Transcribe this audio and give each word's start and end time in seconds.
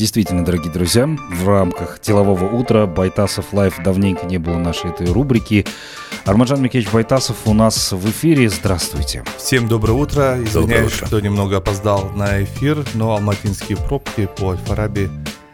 Действительно, 0.00 0.46
дорогие 0.46 0.72
друзья, 0.72 1.06
в 1.06 1.46
рамках 1.46 2.00
делового 2.00 2.46
утра 2.56 2.86
Байтасов 2.86 3.52
Live 3.52 3.82
давненько 3.84 4.24
не 4.24 4.38
было 4.38 4.56
нашей 4.56 4.88
этой 4.88 5.12
рубрики. 5.12 5.66
Арманжан 6.24 6.62
Мерекеевич 6.62 6.90
Байтасов 6.90 7.36
у 7.44 7.52
нас 7.52 7.92
в 7.92 8.08
эфире. 8.08 8.48
Здравствуйте. 8.48 9.24
Всем 9.36 9.68
доброе 9.68 9.92
утро. 9.92 10.42
Извиняюсь, 10.42 10.54
доброе 10.54 10.86
утро. 10.86 11.20
немного 11.20 11.58
опоздал 11.58 12.08
на 12.16 12.42
эфир, 12.42 12.82
но 12.94 13.12
алматинские 13.12 13.76
пробки 13.76 14.26
по 14.38 14.52
Аль-Фараби 14.52 15.10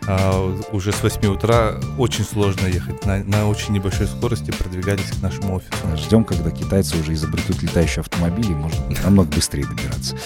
а, 0.07 0.55
уже 0.73 0.93
с 0.93 1.03
8 1.03 1.27
утра 1.27 1.75
очень 1.99 2.25
сложно 2.25 2.67
ехать. 2.67 3.05
На, 3.05 3.23
на 3.25 3.49
очень 3.49 3.75
небольшой 3.75 4.07
скорости 4.07 4.51
продвигались 4.51 5.11
к 5.11 5.23
нашему 5.23 5.57
офису. 5.57 5.97
Ждем, 5.97 6.25
когда 6.25 6.51
китайцы 6.51 6.97
уже 6.97 7.15
изобретут 7.15 7.63
летающие 7.63 8.01
автомобили, 8.01 8.53
можно 8.53 8.79
намного 9.03 9.31
быстрее 9.35 9.67
добираться. 9.67 10.17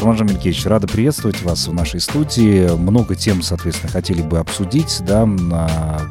Роман 0.00 0.16
Жамилькевич, 0.16 0.66
рада 0.66 0.88
приветствовать 0.88 1.40
вас 1.42 1.68
в 1.68 1.72
нашей 1.72 2.00
студии. 2.00 2.68
Много 2.76 3.14
тем, 3.14 3.42
соответственно, 3.42 3.92
хотели 3.92 4.22
бы 4.22 4.38
обсудить. 4.38 5.00
Да? 5.06 5.24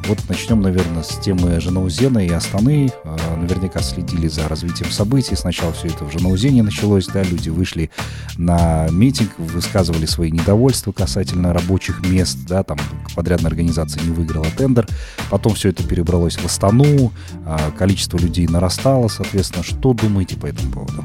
Вот 0.06 0.18
начнем, 0.28 0.62
наверное, 0.62 1.02
с 1.02 1.18
темы 1.18 1.60
Жанаузена 1.60 2.24
и 2.24 2.30
Астаны. 2.30 2.90
А, 3.04 3.36
наверняка 3.36 3.80
следили 3.80 4.28
за 4.28 4.48
развитием 4.48 4.90
событий. 4.90 5.36
Сначала 5.36 5.72
все 5.72 5.88
это 5.88 6.04
в 6.04 6.12
Жанаузене 6.12 6.62
началось, 6.62 7.06
да, 7.08 7.22
люди 7.22 7.50
вышли 7.50 7.90
на 8.38 8.88
митинг, 8.90 9.38
высказывали 9.38 10.06
свои 10.06 10.30
недовольства 10.30 10.92
касательно 10.92 11.52
рабочих 11.52 12.00
мест, 12.06 12.38
да, 12.46 12.62
там 12.62 12.78
подрядная 13.14 13.50
организация 13.50 14.02
не 14.02 14.10
выиграла 14.10 14.46
тендер. 14.56 14.86
Потом 15.30 15.54
все 15.54 15.70
это 15.70 15.82
перебралось 15.84 16.36
в 16.36 16.44
Астану, 16.44 17.12
а, 17.46 17.70
количество 17.72 18.18
людей 18.18 18.46
нарастало, 18.46 19.08
соответственно. 19.08 19.62
Что 19.64 19.92
думаете 19.92 20.36
по 20.36 20.46
этому 20.46 20.72
поводу? 20.72 21.04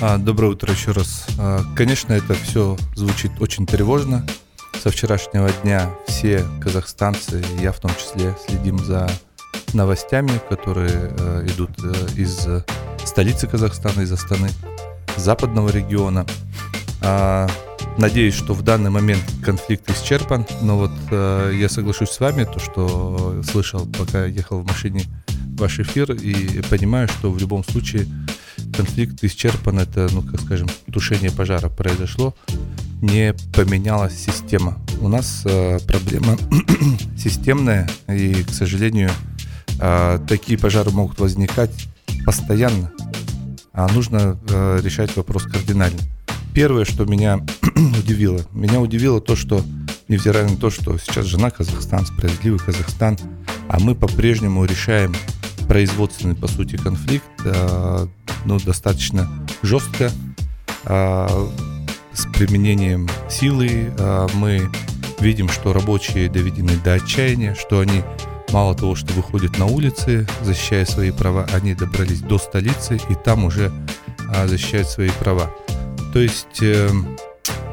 А, 0.00 0.18
доброе 0.18 0.52
утро 0.52 0.72
еще 0.72 0.92
раз. 0.92 1.26
А, 1.38 1.62
конечно, 1.76 2.12
это 2.12 2.34
все 2.34 2.76
звучит 2.94 3.32
очень 3.40 3.66
тревожно. 3.66 4.26
Со 4.82 4.90
вчерашнего 4.90 5.50
дня 5.62 5.90
все 6.08 6.44
казахстанцы, 6.60 7.44
я 7.60 7.72
в 7.72 7.78
том 7.78 7.92
числе, 7.94 8.34
следим 8.46 8.78
за 8.78 9.08
новостями, 9.74 10.32
которые 10.48 10.90
идут 11.46 11.70
э, 11.82 11.92
из 12.16 12.46
столицы 13.04 13.46
Казахстана, 13.46 14.00
из 14.00 14.12
Астаны, 14.12 14.50
западного 15.16 15.68
региона. 15.70 16.26
Надеюсь, 17.98 18.34
что 18.34 18.54
в 18.54 18.62
данный 18.62 18.90
момент 18.90 19.22
конфликт 19.44 19.90
исчерпан, 19.90 20.46
но 20.62 20.78
вот 20.78 20.92
э, 21.10 21.52
я 21.54 21.68
соглашусь 21.68 22.10
с 22.10 22.20
вами, 22.20 22.44
то, 22.44 22.58
что 22.58 23.42
слышал, 23.42 23.86
пока 23.86 24.24
ехал 24.24 24.60
в 24.60 24.66
машине 24.66 25.04
ваш 25.58 25.78
эфир, 25.78 26.12
и 26.12 26.62
понимаю, 26.62 27.08
что 27.08 27.30
в 27.30 27.38
любом 27.38 27.62
случае 27.64 28.06
конфликт 28.74 29.22
исчерпан, 29.22 29.78
это, 29.78 30.08
ну, 30.12 30.22
как 30.22 30.40
скажем, 30.40 30.68
тушение 30.92 31.30
пожара 31.30 31.68
произошло, 31.68 32.34
не 33.02 33.34
поменялась 33.54 34.14
система. 34.14 34.78
У 35.00 35.08
нас 35.08 35.42
э, 35.44 35.78
проблема 35.86 36.36
системная, 37.18 37.88
и, 38.08 38.42
к 38.42 38.50
сожалению, 38.50 39.10
э, 39.80 40.18
такие 40.28 40.58
пожары 40.58 40.90
могут 40.90 41.20
возникать 41.20 41.88
постоянно, 42.24 42.90
а 43.72 43.92
нужно 43.92 44.38
э, 44.48 44.80
решать 44.82 45.14
вопрос 45.16 45.44
кардинально 45.44 46.00
первое, 46.54 46.84
что 46.84 47.04
меня 47.04 47.40
удивило, 47.76 48.40
меня 48.52 48.80
удивило 48.80 49.20
то, 49.20 49.36
что, 49.36 49.64
невзирая 50.08 50.48
на 50.48 50.56
то, 50.56 50.70
что 50.70 50.98
сейчас 50.98 51.26
жена 51.26 51.50
Казахстан, 51.50 52.06
справедливый 52.06 52.60
Казахстан, 52.60 53.18
а 53.68 53.80
мы 53.80 53.94
по-прежнему 53.94 54.64
решаем 54.64 55.14
производственный, 55.66 56.34
по 56.34 56.48
сути, 56.48 56.76
конфликт, 56.76 57.26
э, 57.44 58.06
ну, 58.44 58.58
достаточно 58.60 59.28
жестко, 59.62 60.10
э, 60.84 61.48
с 62.12 62.26
применением 62.34 63.08
силы. 63.30 63.92
Э, 63.96 64.26
мы 64.34 64.70
видим, 65.20 65.48
что 65.48 65.72
рабочие 65.72 66.28
доведены 66.28 66.76
до 66.84 66.94
отчаяния, 66.94 67.54
что 67.54 67.80
они 67.80 68.02
мало 68.50 68.74
того, 68.74 68.94
что 68.94 69.14
выходят 69.14 69.58
на 69.58 69.66
улицы, 69.66 70.26
защищая 70.42 70.84
свои 70.84 71.10
права, 71.10 71.46
они 71.54 71.74
добрались 71.74 72.20
до 72.20 72.38
столицы 72.38 73.00
и 73.08 73.14
там 73.14 73.44
уже 73.44 73.72
защищают 74.46 74.88
свои 74.88 75.08
права. 75.20 75.50
То 76.12 76.18
есть 76.18 76.62
э, 76.62 76.90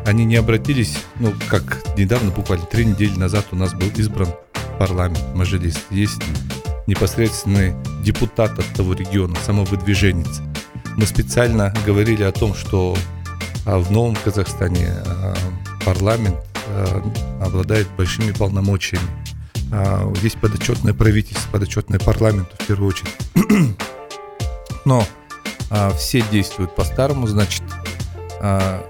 они 0.06 0.26
не 0.26 0.38
обратились, 0.38 0.98
ну, 1.20 1.34
как 1.50 1.84
недавно, 1.98 2.32
буквально 2.32 2.66
три 2.66 2.86
недели 2.86 3.18
назад 3.18 3.48
у 3.52 3.56
нас 3.56 3.74
был 3.74 3.88
избран 3.96 4.30
парламент, 4.78 5.24
Мажилис. 5.36 5.78
Есть 5.90 6.22
непосредственный 6.88 7.76
депутат 8.04 8.58
от 8.58 8.66
того 8.74 8.94
региона, 8.94 9.36
самовыдвиженец. 9.46 10.42
Мы 10.96 11.06
специально 11.06 11.74
говорили 11.86 12.24
о 12.24 12.32
том, 12.32 12.56
что 12.56 12.98
а, 13.66 13.78
в 13.78 13.92
новом 13.92 14.16
Казахстане 14.16 14.90
а, 15.06 15.36
парламент 15.86 16.38
а, 16.68 17.04
обладает 17.42 17.88
большими 17.98 18.32
полномочиями. 18.32 19.08
Есть 20.24 20.42
подотчетное 20.42 20.96
правительство, 20.96 21.48
подотчетное 21.52 22.00
парламенту 22.00 22.56
в 22.58 22.66
первую 22.66 22.90
очередь. 22.90 23.16
Но 24.86 25.06
все 25.96 26.24
действуют 26.32 26.76
по-старому, 26.76 27.28
значит, 27.28 27.62
а, 28.42 28.86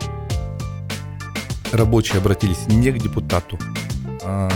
рабочие 1.72 2.18
обратились 2.18 2.68
не 2.68 2.92
к 2.92 2.98
депутату 2.98 3.58
а, 4.24 4.50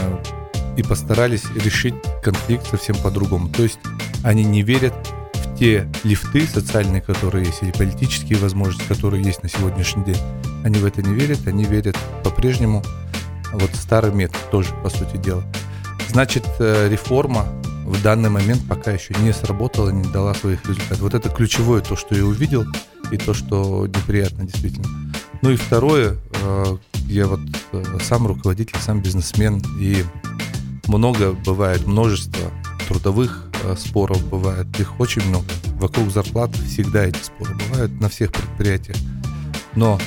и 0.77 0.83
постарались 0.83 1.45
решить 1.55 1.95
конфликт 2.23 2.67
совсем 2.67 2.95
по-другому. 2.97 3.49
То 3.49 3.63
есть 3.63 3.79
они 4.23 4.43
не 4.43 4.61
верят 4.63 4.93
в 5.33 5.57
те 5.57 5.87
лифты 6.03 6.45
социальные, 6.47 7.01
которые 7.01 7.45
есть, 7.45 7.61
или 7.61 7.71
политические 7.71 8.37
возможности, 8.39 8.87
которые 8.87 9.23
есть 9.23 9.43
на 9.43 9.49
сегодняшний 9.49 10.03
день. 10.03 10.17
Они 10.63 10.79
в 10.79 10.85
это 10.85 11.01
не 11.01 11.13
верят, 11.13 11.47
они 11.47 11.65
верят 11.65 11.97
по-прежнему 12.23 12.83
вот 13.51 13.69
старый 13.75 14.11
метод 14.11 14.39
тоже, 14.49 14.69
по 14.81 14.89
сути 14.89 15.17
дела. 15.17 15.43
Значит, 16.07 16.45
э, 16.59 16.89
реформа 16.89 17.45
в 17.85 18.01
данный 18.01 18.29
момент 18.29 18.61
пока 18.67 18.91
еще 18.91 19.13
не 19.19 19.33
сработала, 19.33 19.89
не 19.89 20.03
дала 20.11 20.33
своих 20.33 20.65
результатов. 20.65 21.01
Вот 21.01 21.13
это 21.13 21.29
ключевое, 21.29 21.81
то, 21.81 21.95
что 21.95 22.15
я 22.15 22.25
увидел– 22.25 22.65
и 23.11 23.17
то, 23.17 23.33
что 23.33 23.87
неприятно 23.87 24.45
действительно. 24.45 24.87
Ну 25.43 25.49
и 25.49 25.57
второе, 25.57 26.15
э, 26.41 26.77
я 27.07 27.27
вот 27.27 27.41
э, 27.73 27.83
сам 28.01 28.27
руководитель, 28.27 28.77
сам 28.79 29.01
бизнесмен, 29.01 29.61
и 29.77 30.03
много 30.87 31.33
бывает, 31.33 31.85
множество 31.85 32.49
трудовых 32.87 33.49
э, 33.63 33.75
споров 33.77 34.25
бывает, 34.29 34.67
их 34.79 34.99
очень 35.01 35.21
много. 35.27 35.45
Вокруг 35.79 36.11
зарплат 36.11 36.55
всегда 36.55 37.03
эти 37.03 37.21
споры 37.21 37.55
бывают 37.55 37.91
на 37.99 38.07
всех 38.07 38.31
предприятиях. 38.31 38.95
Но 39.75 39.99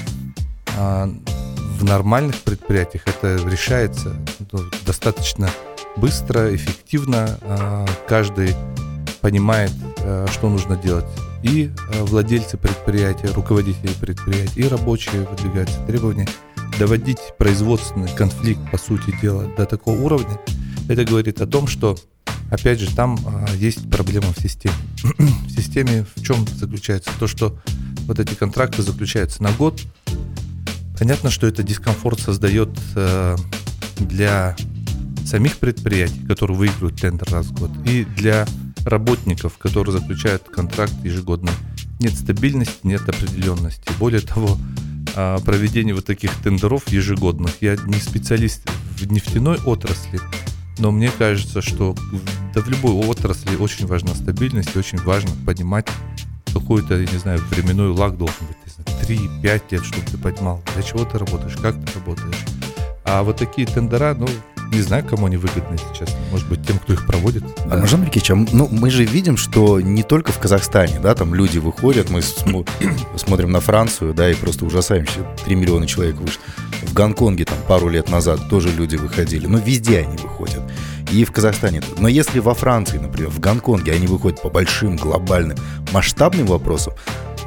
а, 0.78 1.12
в 1.78 1.84
нормальных 1.84 2.36
предприятиях 2.36 3.06
это 3.06 3.36
решается 3.46 4.16
ну, 4.52 4.60
достаточно 4.86 5.50
быстро, 5.96 6.54
эффективно. 6.54 7.38
А, 7.42 7.86
каждый 8.08 8.54
понимает, 9.20 9.72
что 10.30 10.48
нужно 10.48 10.76
делать 10.76 11.04
и 11.46 11.70
э, 11.92 12.02
владельцы 12.02 12.56
предприятия, 12.56 13.28
руководители 13.28 13.92
предприятия, 14.00 14.60
и 14.60 14.68
рабочие 14.68 15.22
выдвигаются 15.22 15.80
требования 15.86 16.28
доводить 16.78 17.18
производственный 17.38 18.08
конфликт, 18.14 18.60
по 18.70 18.78
сути 18.78 19.16
дела, 19.22 19.44
до 19.56 19.64
такого 19.64 19.98
уровня, 20.00 20.38
это 20.88 21.04
говорит 21.04 21.40
о 21.40 21.46
том, 21.46 21.66
что, 21.66 21.96
опять 22.50 22.80
же, 22.80 22.94
там 22.94 23.18
а, 23.26 23.46
есть 23.56 23.90
проблема 23.90 24.32
в 24.32 24.40
системе. 24.40 24.74
в 25.18 25.50
системе 25.50 26.06
в 26.14 26.22
чем 26.22 26.46
заключается? 26.46 27.10
То, 27.18 27.26
что 27.26 27.58
вот 28.06 28.18
эти 28.18 28.34
контракты 28.34 28.82
заключаются 28.82 29.42
на 29.42 29.52
год. 29.52 29.80
Понятно, 30.98 31.30
что 31.30 31.46
это 31.46 31.62
дискомфорт 31.62 32.20
создает 32.20 32.70
э, 32.94 33.36
для 33.98 34.56
самих 35.26 35.58
предприятий, 35.58 36.24
которые 36.26 36.56
выигрывают 36.56 37.00
тендер 37.00 37.30
раз 37.30 37.46
в 37.46 37.58
год, 37.58 37.70
и 37.84 38.04
для 38.04 38.46
работников, 38.86 39.58
которые 39.58 39.98
заключают 39.98 40.44
контракт 40.44 40.94
ежегодно. 41.02 41.50
Нет 41.98 42.14
стабильности, 42.14 42.78
нет 42.84 43.08
определенности. 43.08 43.90
Более 43.98 44.20
того, 44.20 44.56
а, 45.14 45.40
проведение 45.40 45.94
вот 45.94 46.04
таких 46.04 46.30
тендеров 46.42 46.88
ежегодных, 46.88 47.50
я 47.60 47.76
не 47.76 47.98
специалист 47.98 48.68
в 48.96 49.10
нефтяной 49.10 49.58
отрасли, 49.64 50.20
но 50.78 50.90
мне 50.90 51.10
кажется, 51.10 51.62
что 51.62 51.94
да, 52.54 52.60
в 52.60 52.68
любой 52.68 52.92
отрасли 52.92 53.56
очень 53.56 53.86
важна 53.86 54.14
стабильность, 54.14 54.74
и 54.74 54.78
очень 54.78 54.98
важно 54.98 55.30
понимать 55.44 55.88
какой-то, 56.52 56.98
я 56.98 57.10
не 57.10 57.18
знаю, 57.18 57.40
временной 57.50 57.90
лаг 57.90 58.16
должен 58.16 58.46
быть. 58.46 58.56
3-5 59.06 59.62
лет, 59.70 59.84
чтобы 59.84 60.06
ты 60.06 60.18
понимал, 60.18 60.62
для 60.74 60.82
чего 60.82 61.04
ты 61.04 61.18
работаешь, 61.18 61.56
как 61.56 61.76
ты 61.76 61.92
работаешь. 61.94 62.44
А 63.04 63.22
вот 63.22 63.36
такие 63.36 63.66
тендера, 63.66 64.14
ну, 64.14 64.26
не 64.72 64.82
знаю, 64.82 65.04
кому 65.04 65.26
они 65.26 65.36
выгодны 65.36 65.76
сейчас. 65.92 66.14
Может 66.30 66.48
быть, 66.48 66.66
тем, 66.66 66.78
кто 66.78 66.92
их 66.92 67.06
проводит. 67.06 67.44
А 67.64 67.68
да. 67.68 67.76
Мажан 67.78 68.04
Рикич, 68.04 68.28
ну, 68.28 68.68
мы 68.70 68.90
же 68.90 69.04
видим, 69.04 69.36
что 69.36 69.80
не 69.80 70.02
только 70.02 70.32
в 70.32 70.38
Казахстане, 70.38 70.98
да, 71.00 71.14
там 71.14 71.34
люди 71.34 71.58
выходят, 71.58 72.10
мы 72.10 72.22
см- 72.22 72.66
смотрим 73.16 73.50
на 73.52 73.60
Францию, 73.60 74.14
да, 74.14 74.30
и 74.30 74.34
просто 74.34 74.64
ужасаемся, 74.64 75.20
3 75.44 75.54
миллиона 75.54 75.86
человек 75.86 76.16
вышло. 76.16 76.42
В 76.82 76.92
Гонконге 76.92 77.44
там 77.44 77.58
пару 77.66 77.88
лет 77.88 78.08
назад 78.08 78.48
тоже 78.48 78.70
люди 78.70 78.96
выходили, 78.96 79.46
но 79.46 79.58
везде 79.58 80.00
они 80.00 80.16
выходят. 80.16 80.62
И 81.12 81.24
в 81.24 81.32
Казахстане. 81.32 81.82
Но 81.98 82.08
если 82.08 82.40
во 82.40 82.54
Франции, 82.54 82.98
например, 82.98 83.30
в 83.30 83.38
Гонконге 83.38 83.92
они 83.92 84.06
выходят 84.06 84.42
по 84.42 84.50
большим, 84.50 84.96
глобальным, 84.96 85.56
масштабным 85.92 86.46
вопросам, 86.46 86.94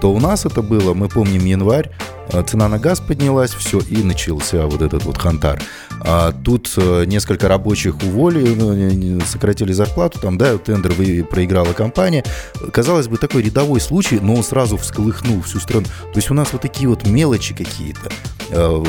то 0.02 0.14
у 0.14 0.20
нас 0.20 0.46
это 0.46 0.62
было, 0.62 0.94
мы 0.94 1.10
помним 1.10 1.46
январь, 1.46 1.92
а, 2.32 2.42
цена 2.44 2.70
на 2.70 2.80
газ 2.80 3.02
поднялась, 3.02 3.52
все, 3.52 3.80
и 3.80 3.98
начался 4.04 4.66
вот 4.66 4.82
этот 4.82 5.04
вот 5.04 5.18
хантар. 5.18 5.62
А 6.02 6.32
тут 6.32 6.72
э, 6.78 7.06
несколько 7.06 7.48
рабочих 7.48 7.96
уволили, 8.04 8.54
ну, 8.56 9.20
сократили 9.26 9.72
зарплату, 9.74 10.20
там, 10.20 10.38
да, 10.38 10.58
тендер 10.58 10.94
проиграла 11.26 11.74
компания. 11.74 12.24
Казалось 12.72 13.08
бы, 13.08 13.18
такой 13.18 13.44
рядовой 13.44 13.82
случай, 13.82 14.20
но 14.22 14.36
он 14.36 14.44
сразу 14.44 14.78
всколыхнул 14.78 15.42
всю 15.42 15.60
страну. 15.60 15.86
То 15.86 16.18
есть 16.18 16.32
у 16.32 16.34
нас 16.34 16.54
вот 16.54 16.62
такие 16.62 16.88
вот 16.88 17.06
мелочи 17.06 17.54
какие-то 17.54 18.10
э, 18.52 18.84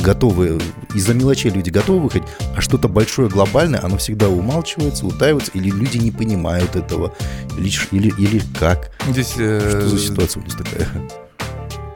готовы, 0.00 0.60
из-за 0.94 1.14
мелочей 1.14 1.50
люди 1.50 1.70
готовы 1.70 2.00
выходить, 2.00 2.28
а 2.56 2.60
что-то 2.60 2.88
большое, 2.88 3.28
глобальное, 3.28 3.80
оно 3.82 3.96
всегда 3.96 4.28
умалчивается, 4.28 5.06
утаивается, 5.06 5.50
или 5.54 5.70
люди 5.70 5.98
не 5.98 6.10
понимают 6.10 6.76
этого, 6.76 7.14
или, 7.58 7.70
или, 7.90 8.14
или 8.18 8.42
как. 8.58 8.90
Здесь, 9.08 9.34
э, 9.38 9.60
Что 9.60 9.88
за 9.88 9.98
ситуация 9.98 10.42
у 10.42 10.44
нас 10.44 10.54
такая? 10.54 10.88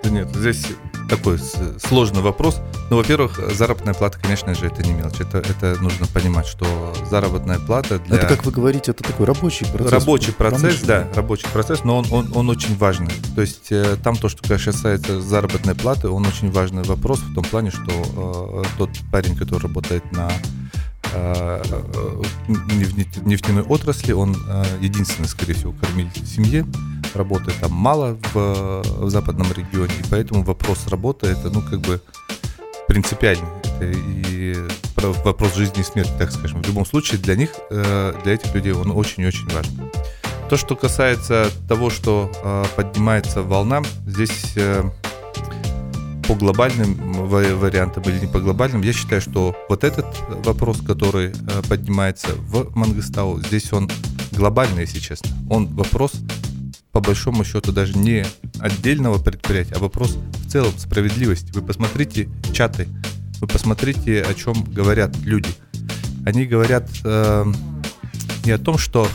Да 0.03 0.11
нет, 0.11 0.29
здесь 0.35 0.65
такой 1.09 1.39
сложный 1.83 2.21
вопрос. 2.21 2.61
Ну, 2.91 2.97
во-первых, 2.97 3.41
заработная 3.55 3.95
плата, 3.95 4.19
конечно 4.21 4.55
же, 4.55 4.67
это 4.67 4.83
не 4.83 4.93
мелочь. 4.93 5.21
Это, 5.21 5.39
это 5.39 5.81
нужно 5.83 6.07
понимать, 6.07 6.47
что 6.47 6.67
заработная 7.11 7.59
плата 7.59 7.99
для... 7.99 8.17
Это, 8.17 8.27
как 8.27 8.45
вы 8.45 8.53
говорите, 8.53 8.93
это 8.93 9.03
такой 9.03 9.27
рабочий 9.27 9.67
процесс. 9.67 9.93
Рабочий 9.93 10.33
процесс, 10.33 10.81
да, 10.83 11.09
рабочий 11.15 11.49
процесс, 11.53 11.85
но 11.85 11.99
он, 11.99 12.07
он, 12.11 12.31
он 12.35 12.51
очень 12.51 12.77
важный. 12.77 13.11
То 13.35 13.41
есть 13.41 13.71
э, 13.71 13.97
там 14.03 14.17
то, 14.17 14.29
что 14.29 14.47
касается 14.47 15.21
заработной 15.21 15.75
платы, 15.75 16.09
он 16.09 16.27
очень 16.27 16.51
важный 16.51 16.83
вопрос 16.83 17.21
в 17.21 17.35
том 17.35 17.45
плане, 17.45 17.71
что 17.71 18.63
э, 18.65 18.69
тот 18.79 18.91
парень, 19.11 19.37
который 19.37 19.63
работает 19.63 20.11
на 20.13 20.31
э, 21.13 21.63
нефтяной 23.25 23.63
отрасли, 23.63 24.13
он 24.13 24.37
э, 24.49 24.65
единственный, 24.81 25.29
скорее 25.29 25.55
всего, 25.55 25.73
кормилец 25.73 26.17
в 26.17 26.27
семье, 26.27 26.67
работы 27.15 27.53
там 27.61 27.73
мало 27.73 28.19
в, 28.33 28.83
в 28.83 29.11
западном 29.11 29.51
регионе, 29.53 29.93
и 29.99 30.05
поэтому 30.11 30.43
вопрос 30.43 30.87
работы 30.89 31.27
это, 31.27 31.51
ну, 31.51 31.63
как 31.63 31.81
бы 31.81 32.01
принципиальный. 32.87 33.49
Это 33.65 33.93
и 33.93 34.57
вопрос 34.97 35.55
жизни 35.55 35.81
и 35.81 35.85
смерти, 35.85 36.13
так 36.19 36.33
скажем. 36.33 36.63
В 36.63 36.67
любом 36.67 36.85
случае, 36.85 37.21
для 37.21 37.37
них, 37.37 37.51
э, 37.71 38.15
для 38.25 38.35
этих 38.35 38.55
людей 38.55 38.73
он 38.73 38.91
очень-очень 38.91 39.49
важен. 39.51 39.91
То, 40.49 40.57
что 40.57 40.75
касается 40.75 41.51
того, 41.69 41.91
что 41.91 42.33
э, 42.43 42.65
поднимается 42.75 43.43
волна, 43.43 43.83
здесь 44.07 44.55
э, 44.57 44.83
по 46.29 46.35
глобальным 46.35 47.27
вариантам 47.27 48.03
или 48.03 48.21
не 48.21 48.27
по 48.27 48.39
глобальным, 48.39 48.83
я 48.83 48.93
считаю, 48.93 49.23
что 49.23 49.57
вот 49.71 49.83
этот 49.83 50.05
вопрос, 50.45 50.83
который 50.83 51.33
поднимается 51.71 52.29
в 52.35 52.77
Мангостау, 52.77 53.41
здесь 53.41 53.73
он 53.73 53.91
глобальный, 54.33 54.83
если 54.83 54.99
честно. 54.99 55.31
Он 55.49 55.67
вопрос 55.69 56.13
по 56.93 57.01
большому 57.01 57.45
счету 57.45 57.73
даже 57.73 57.97
не 57.97 58.27
отдельного 58.61 59.19
предприятия, 59.19 59.75
а 59.77 59.79
вопрос 59.79 60.19
в 60.33 60.51
целом 60.51 60.73
справедливости. 60.77 61.51
Вы 61.53 61.63
посмотрите 61.63 62.29
чаты, 62.53 62.89
вы 63.41 63.47
посмотрите, 63.47 64.21
о 64.23 64.35
чем 64.35 64.65
говорят 64.65 65.17
люди. 65.19 65.51
Они 66.27 66.45
говорят 66.45 66.91
э, 67.05 67.45
не 68.45 68.51
о 68.51 68.59
том, 68.59 68.77
что 68.77 69.09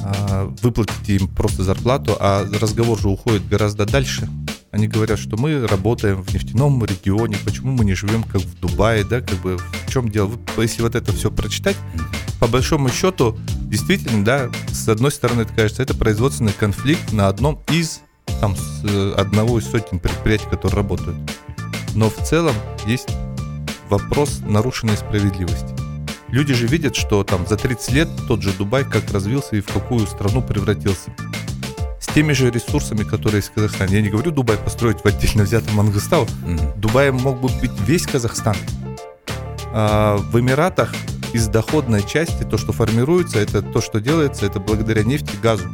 э, 0.00 0.50
выплатите 0.60 1.16
им 1.16 1.28
просто 1.28 1.62
зарплату, 1.62 2.16
а 2.20 2.44
разговор 2.60 2.98
же 2.98 3.08
уходит 3.08 3.48
гораздо 3.48 3.86
дальше. 3.86 4.28
Они 4.72 4.88
говорят, 4.88 5.18
что 5.18 5.36
мы 5.36 5.66
работаем 5.66 6.22
в 6.22 6.32
нефтяном 6.32 6.82
регионе, 6.82 7.36
почему 7.44 7.72
мы 7.72 7.84
не 7.84 7.92
живем 7.92 8.22
как 8.22 8.40
в 8.40 8.58
Дубае, 8.58 9.04
да, 9.04 9.20
как 9.20 9.38
бы 9.40 9.58
в 9.58 9.90
чем 9.92 10.08
дело. 10.08 10.32
Если 10.56 10.80
вот 10.80 10.94
это 10.94 11.12
все 11.12 11.30
прочитать, 11.30 11.76
по 12.40 12.46
большому 12.46 12.88
счету, 12.88 13.36
действительно, 13.64 14.24
да, 14.24 14.50
с 14.68 14.88
одной 14.88 15.12
стороны, 15.12 15.42
это 15.42 15.52
кажется, 15.52 15.82
это 15.82 15.94
производственный 15.94 16.54
конфликт 16.54 17.12
на 17.12 17.28
одном 17.28 17.60
из, 17.70 18.00
там, 18.40 18.56
с 18.56 18.82
э, 18.84 19.12
одного 19.18 19.58
из 19.58 19.66
сотен 19.66 20.00
предприятий, 20.00 20.46
которые 20.48 20.78
работают. 20.78 21.18
Но 21.94 22.08
в 22.08 22.16
целом 22.26 22.54
есть 22.86 23.10
вопрос 23.90 24.40
нарушенной 24.46 24.96
справедливости. 24.96 25.68
Люди 26.28 26.54
же 26.54 26.66
видят, 26.66 26.96
что 26.96 27.24
там 27.24 27.46
за 27.46 27.58
30 27.58 27.92
лет 27.92 28.08
тот 28.26 28.40
же 28.40 28.54
Дубай 28.54 28.84
как 28.84 29.12
развился 29.12 29.56
и 29.56 29.60
в 29.60 29.66
какую 29.66 30.06
страну 30.06 30.40
превратился 30.40 31.14
теми 32.06 32.32
же 32.32 32.50
ресурсами, 32.50 33.02
которые 33.04 33.38
есть 33.38 33.50
в 33.50 33.54
Казахстане. 33.54 33.96
Я 33.96 34.02
не 34.02 34.08
говорю 34.08 34.30
Дубай 34.30 34.56
построить 34.56 35.00
в 35.00 35.06
отдельно 35.06 35.44
взятом 35.44 35.74
Мангустау. 35.76 36.24
Mm-hmm. 36.24 36.78
Дубай 36.78 37.10
мог 37.10 37.40
бы 37.40 37.48
быть 37.60 37.72
весь 37.86 38.06
Казахстан. 38.06 38.56
А 39.72 40.16
в 40.16 40.38
Эмиратах 40.38 40.92
из 41.32 41.48
доходной 41.48 42.06
части 42.06 42.44
то, 42.44 42.58
что 42.58 42.72
формируется, 42.72 43.38
это 43.38 43.62
то, 43.62 43.80
что 43.80 44.00
делается, 44.00 44.46
это 44.46 44.60
благодаря 44.60 45.02
нефти 45.02 45.34
и 45.34 45.42
газу. 45.42 45.64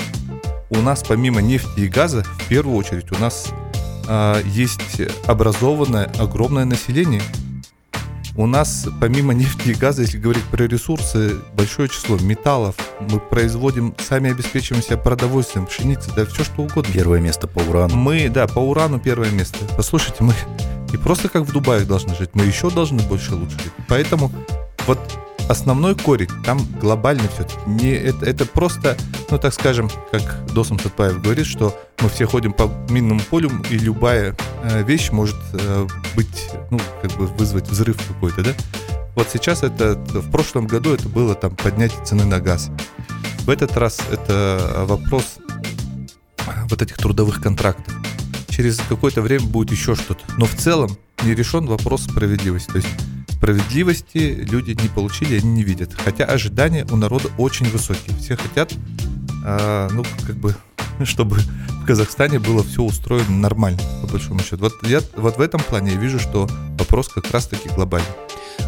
У 0.70 0.78
нас 0.78 1.02
помимо 1.06 1.40
нефти 1.40 1.80
и 1.80 1.88
газа, 1.88 2.22
в 2.22 2.48
первую 2.48 2.76
очередь, 2.76 3.10
у 3.10 3.18
нас 3.18 3.48
а, 4.06 4.40
есть 4.42 5.00
образованное 5.26 6.10
огромное 6.18 6.64
население, 6.64 7.22
у 8.38 8.46
нас 8.46 8.86
помимо 9.00 9.34
нефти 9.34 9.70
и 9.70 9.74
газа, 9.74 10.02
если 10.02 10.16
говорить 10.16 10.44
про 10.44 10.64
ресурсы, 10.64 11.36
большое 11.54 11.88
число 11.88 12.16
металлов. 12.18 12.76
Мы 13.00 13.18
производим, 13.18 13.96
сами 13.98 14.30
обеспечиваем 14.30 14.82
себя 14.82 14.96
продовольствием, 14.96 15.66
пшеницей, 15.66 16.12
да 16.14 16.24
все 16.24 16.44
что 16.44 16.62
угодно. 16.62 16.92
Первое 16.92 17.18
место 17.18 17.48
по 17.48 17.58
урану. 17.58 17.96
Мы, 17.96 18.28
да, 18.28 18.46
по 18.46 18.60
урану 18.60 19.00
первое 19.00 19.30
место. 19.30 19.58
Послушайте, 19.76 20.22
мы 20.22 20.34
не 20.92 20.98
просто 20.98 21.28
как 21.28 21.42
в 21.42 21.52
Дубае 21.52 21.84
должны 21.84 22.14
жить, 22.14 22.30
мы 22.34 22.44
еще 22.44 22.70
должны 22.70 23.02
больше 23.02 23.34
лучше 23.34 23.58
жить. 23.58 23.72
Поэтому 23.88 24.30
вот 24.86 25.00
основной 25.48 25.94
корень 25.94 26.28
там 26.44 26.60
глобальный 26.80 27.28
все-таки. 27.28 27.58
Не, 27.66 27.92
это, 27.92 28.24
это 28.24 28.46
просто, 28.46 28.96
ну 29.30 29.38
так 29.38 29.54
скажем, 29.54 29.90
как 30.12 30.46
Досом 30.52 30.78
Сатпаев 30.78 31.20
говорит, 31.20 31.46
что 31.46 31.74
мы 32.00 32.08
все 32.08 32.26
ходим 32.26 32.52
по 32.52 32.70
минному 32.90 33.20
полю, 33.20 33.50
и 33.70 33.78
любая 33.78 34.36
э, 34.62 34.82
вещь 34.84 35.10
может 35.10 35.36
э, 35.54 35.86
быть, 36.14 36.50
ну, 36.70 36.78
как 37.02 37.12
бы 37.12 37.26
вызвать 37.26 37.68
взрыв 37.68 37.96
какой-то, 38.06 38.42
да? 38.42 38.50
Вот 39.14 39.28
сейчас 39.32 39.64
это, 39.64 39.94
в 39.96 40.30
прошлом 40.30 40.66
году 40.66 40.94
это 40.94 41.08
было 41.08 41.34
там 41.34 41.56
поднятие 41.56 42.04
цены 42.04 42.24
на 42.24 42.38
газ. 42.38 42.70
В 43.40 43.50
этот 43.50 43.76
раз 43.76 43.98
это 44.12 44.84
вопрос 44.86 45.38
вот 46.70 46.82
этих 46.82 46.96
трудовых 46.98 47.40
контрактов. 47.40 47.94
Через 48.48 48.78
какое-то 48.88 49.22
время 49.22 49.46
будет 49.46 49.72
еще 49.72 49.94
что-то. 49.94 50.20
Но 50.36 50.44
в 50.44 50.54
целом 50.54 50.96
не 51.24 51.34
решен 51.34 51.66
вопрос 51.66 52.04
справедливости. 52.04 52.70
То 52.70 52.76
есть 52.76 52.88
справедливости 53.38 54.46
люди 54.50 54.76
не 54.82 54.88
получили, 54.88 55.38
они 55.38 55.50
не 55.50 55.62
видят. 55.62 55.94
Хотя 55.94 56.24
ожидания 56.24 56.84
у 56.90 56.96
народа 56.96 57.28
очень 57.38 57.70
высокие. 57.70 58.16
Все 58.18 58.36
хотят, 58.36 58.72
э, 59.44 59.88
ну, 59.92 60.04
как 60.26 60.36
бы, 60.36 60.56
чтобы 61.04 61.36
в 61.36 61.86
Казахстане 61.86 62.40
было 62.40 62.64
все 62.64 62.82
устроено 62.82 63.30
нормально, 63.30 63.78
по 64.02 64.08
большому 64.08 64.40
счету. 64.40 64.58
Вот, 64.58 64.74
я, 64.82 65.00
вот 65.16 65.36
в 65.38 65.40
этом 65.40 65.60
плане 65.60 65.92
я 65.92 65.98
вижу, 65.98 66.18
что 66.18 66.48
вопрос 66.78 67.08
как 67.08 67.30
раз-таки 67.30 67.68
глобальный. 67.68 68.08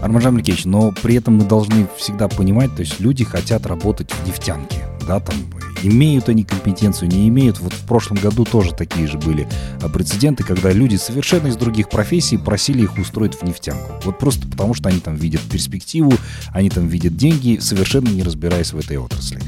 Арманжан 0.02 0.36
Микеевич, 0.36 0.64
но 0.64 0.92
при 1.02 1.16
этом 1.16 1.34
мы 1.34 1.44
должны 1.44 1.88
всегда 1.98 2.28
понимать, 2.28 2.74
то 2.74 2.80
есть 2.80 3.00
люди 3.00 3.24
хотят 3.24 3.66
работать 3.66 4.12
в 4.12 4.26
нефтянке, 4.26 4.86
да, 5.06 5.18
там 5.20 5.34
Имеют 5.82 6.28
они 6.28 6.44
компетенцию, 6.44 7.08
не 7.08 7.28
имеют. 7.28 7.60
Вот 7.60 7.72
в 7.72 7.86
прошлом 7.86 8.18
году 8.18 8.44
тоже 8.44 8.72
такие 8.74 9.06
же 9.06 9.18
были 9.18 9.48
прецеденты, 9.92 10.44
когда 10.44 10.72
люди 10.72 10.96
совершенно 10.96 11.48
из 11.48 11.56
других 11.56 11.88
профессий 11.88 12.36
просили 12.36 12.82
их 12.82 12.96
устроить 12.98 13.34
в 13.34 13.42
нефтянку. 13.42 13.92
Вот 14.04 14.18
просто 14.18 14.46
потому, 14.48 14.74
что 14.74 14.88
они 14.88 15.00
там 15.00 15.16
видят 15.16 15.40
перспективу, 15.42 16.12
они 16.52 16.70
там 16.70 16.88
видят 16.88 17.16
деньги, 17.16 17.58
совершенно 17.60 18.08
не 18.08 18.22
разбираясь 18.22 18.72
в 18.72 18.78
этой 18.78 18.98
отрасли. 18.98 19.40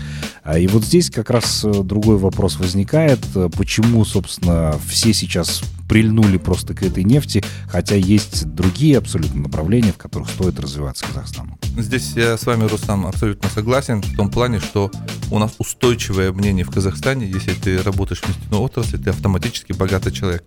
А, 0.45 0.59
и 0.59 0.67
вот 0.67 0.85
здесь 0.85 1.11
как 1.11 1.31
раз 1.31 1.65
э, 1.65 1.73
другой 1.83 2.17
вопрос 2.17 2.59
возникает. 2.59 3.21
Почему, 3.57 4.05
собственно, 4.05 4.77
все 4.89 5.13
сейчас 5.15 5.63
прильнули 5.93 6.39
просто 6.39 6.73
к 6.73 6.83
этой 6.83 7.05
нефти, 7.05 7.45
хотя 7.69 7.97
есть 7.97 8.47
другие 8.47 8.97
абсолютно 8.97 9.43
направления, 9.43 9.93
в 9.93 9.99
которых 9.99 10.31
стоит 10.31 10.59
развиваться 10.59 11.05
Казахстану. 11.05 11.59
Здесь 11.77 12.15
я 12.17 12.39
с 12.39 12.47
вами, 12.47 12.65
Рустам, 12.65 13.07
абсолютно 13.07 13.51
согласен 13.51 14.01
в 14.01 14.17
том 14.17 14.31
плане, 14.31 14.59
что 14.59 14.91
у 15.31 15.39
нас 15.39 15.53
устойчивое 15.59 16.33
мнение 16.33 16.65
в 16.65 16.71
Казахстане, 16.71 17.27
если 17.27 17.53
ты 17.53 17.83
работаешь 17.83 18.23
в 18.23 18.27
нефтяной 18.27 18.61
отрасли, 18.61 18.97
ты 18.97 19.11
автоматически 19.11 19.73
богатый 19.73 20.13
человек. 20.13 20.45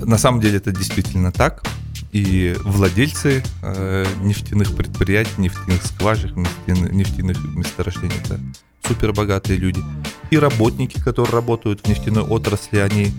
На 0.00 0.18
самом 0.18 0.40
деле 0.40 0.58
это 0.58 0.70
действительно 0.70 1.32
так. 1.32 1.64
И 2.12 2.54
владельцы 2.62 3.42
э, 3.60 4.06
нефтяных 4.22 4.76
предприятий, 4.76 5.32
нефтяных 5.36 5.84
скважин, 5.84 6.46
нефтяных, 6.68 6.92
нефтяных 6.92 7.44
месторождений 7.56 8.14
это 8.24 8.38
супер 8.86 9.12
богатые 9.12 9.58
люди. 9.58 9.82
И 10.30 10.38
работники, 10.38 11.00
которые 11.00 11.32
работают 11.32 11.80
в 11.80 11.88
нефтяной 11.88 12.22
отрасли, 12.22 12.78
они 12.78 13.12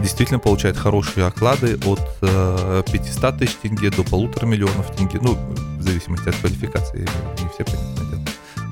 действительно 0.00 0.38
получает 0.38 0.76
хорошие 0.76 1.26
оклады 1.26 1.78
от 1.86 2.00
э, 2.22 2.82
500 2.90 3.38
тысяч 3.38 3.54
тенге 3.62 3.90
до 3.90 4.02
полутора 4.04 4.46
миллионов 4.46 4.94
тенге, 4.94 5.18
ну, 5.20 5.34
в 5.34 5.82
зависимости 5.82 6.28
от 6.28 6.36
квалификации, 6.36 7.00
не 7.00 7.48
все, 7.48 7.64
понятное 7.64 8.06
дело. 8.06 8.22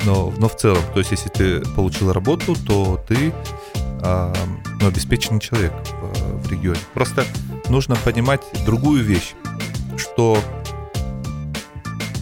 Но, 0.05 0.35
но 0.39 0.49
в 0.49 0.57
целом, 0.57 0.83
то 0.93 0.99
есть 0.99 1.11
если 1.13 1.29
ты 1.29 1.61
получил 1.75 2.13
работу, 2.13 2.55
то 2.67 3.03
ты 3.09 3.33
э, 3.75 4.35
ну, 4.81 4.87
обеспеченный 4.87 5.41
человек 5.41 5.73
в 6.43 6.51
регионе. 6.51 6.81
Просто 6.93 7.25
нужно 7.69 7.97
понимать 7.97 8.43
другую 8.67 9.03
вещь, 9.03 9.35
что 9.97 10.39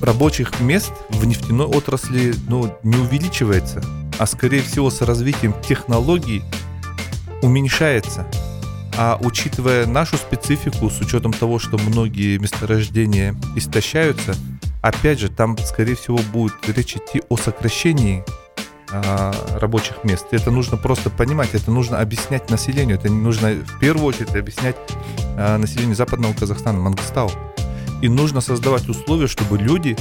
рабочих 0.01 0.61
мест 0.61 0.93
в 1.11 1.25
нефтяной 1.25 1.67
отрасли 1.67 2.35
ну, 2.49 2.77
не 2.83 2.97
увеличивается, 2.97 3.83
а 4.19 4.27
скорее 4.27 4.63
всего 4.63 4.91
с 4.91 5.01
развитием 5.01 5.55
технологий 5.63 6.43
уменьшается. 7.43 8.27
А 8.97 9.19
учитывая 9.21 9.87
нашу 9.87 10.17
специфику, 10.17 10.91
с 10.91 11.01
учетом 11.01 11.33
того, 11.33 11.59
что 11.59 11.79
многие 11.79 12.39
месторождения 12.39 13.35
истощаются, 13.57 14.35
опять 14.83 15.19
же, 15.19 15.29
там, 15.29 15.57
скорее 15.59 15.95
всего, 15.95 16.19
будет 16.19 16.55
речь 16.69 16.97
идти 16.97 17.23
о 17.29 17.37
сокращении 17.37 18.25
а, 18.93 19.33
рабочих 19.59 20.05
мест. 20.05 20.27
Это 20.33 20.51
нужно 20.51 20.77
просто 20.77 21.09
понимать, 21.09 21.55
это 21.55 21.71
нужно 21.71 21.99
объяснять 22.01 22.51
населению, 22.51 22.99
это 22.99 23.11
нужно 23.11 23.53
в 23.53 23.79
первую 23.79 24.07
очередь 24.07 24.35
объяснять 24.37 24.77
а, 25.39 25.57
населению 25.57 25.97
Западного 25.97 26.35
Казахстана, 26.35 26.79
Мангостау. 26.79 27.31
И 28.03 28.09
нужно 28.09 28.41
создавать 28.41 28.89
условия, 28.89 29.29
чтобы 29.29 29.57
люди 29.57 29.97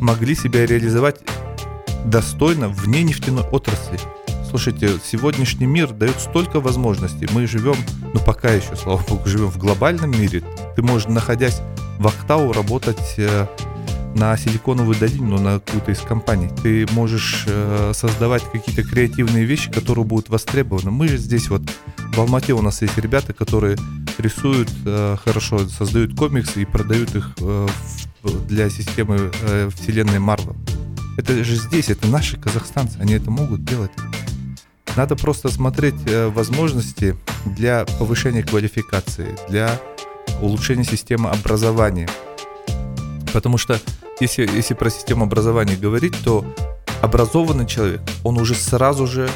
могли 0.00 0.34
себя 0.34 0.66
реализовать 0.66 1.20
достойно 2.04 2.68
вне 2.68 3.04
нефтяной 3.04 3.44
отрасли. 3.44 4.00
Слушайте, 4.52 5.00
сегодняшний 5.02 5.64
мир 5.64 5.94
дает 5.94 6.20
столько 6.20 6.60
возможностей. 6.60 7.26
Мы 7.32 7.46
живем, 7.46 7.74
ну 8.12 8.20
пока 8.20 8.50
еще, 8.50 8.76
слава 8.76 9.02
богу, 9.08 9.26
живем 9.26 9.48
в 9.48 9.56
глобальном 9.56 10.10
мире. 10.10 10.44
Ты 10.76 10.82
можешь, 10.82 11.08
находясь 11.08 11.62
в 11.98 12.06
Актау, 12.06 12.52
работать 12.52 13.14
э, 13.16 13.46
на 14.14 14.36
Силиконовую 14.36 14.94
долину, 14.98 15.40
на 15.40 15.58
какую-то 15.58 15.92
из 15.92 16.00
компаний. 16.00 16.50
Ты 16.62 16.86
можешь 16.92 17.44
э, 17.46 17.92
создавать 17.94 18.42
какие-то 18.52 18.82
креативные 18.82 19.46
вещи, 19.46 19.72
которые 19.72 20.04
будут 20.04 20.28
востребованы. 20.28 20.90
Мы 20.90 21.08
же 21.08 21.16
здесь 21.16 21.48
вот 21.48 21.62
в 21.96 22.20
Алмате 22.20 22.52
у 22.52 22.60
нас 22.60 22.82
есть 22.82 22.98
ребята, 22.98 23.32
которые 23.32 23.78
рисуют 24.18 24.68
э, 24.84 25.16
хорошо, 25.24 25.66
создают 25.66 26.14
комиксы 26.14 26.60
и 26.60 26.66
продают 26.66 27.14
их 27.14 27.30
э, 27.40 27.68
для 28.50 28.68
системы 28.68 29.30
э, 29.44 29.70
вселенной 29.74 30.18
Марвел. 30.18 30.56
Это 31.16 31.42
же 31.42 31.56
здесь, 31.56 31.88
это 31.88 32.06
наши 32.06 32.36
казахстанцы, 32.36 32.98
они 33.00 33.14
это 33.14 33.30
могут 33.30 33.64
делать. 33.64 33.92
Надо 34.96 35.16
просто 35.16 35.48
смотреть 35.48 35.94
э, 36.06 36.28
возможности 36.28 37.16
для 37.46 37.84
повышения 37.98 38.42
квалификации, 38.42 39.36
для 39.48 39.80
улучшения 40.40 40.84
системы 40.84 41.30
образования. 41.30 42.08
Потому 43.32 43.58
что 43.58 43.80
если, 44.20 44.48
если 44.54 44.74
про 44.74 44.90
систему 44.90 45.24
образования 45.24 45.76
говорить, 45.76 46.14
то 46.22 46.44
образованный 47.00 47.66
человек, 47.66 48.02
он 48.22 48.38
уже 48.38 48.54
сразу 48.54 49.06
же 49.06 49.30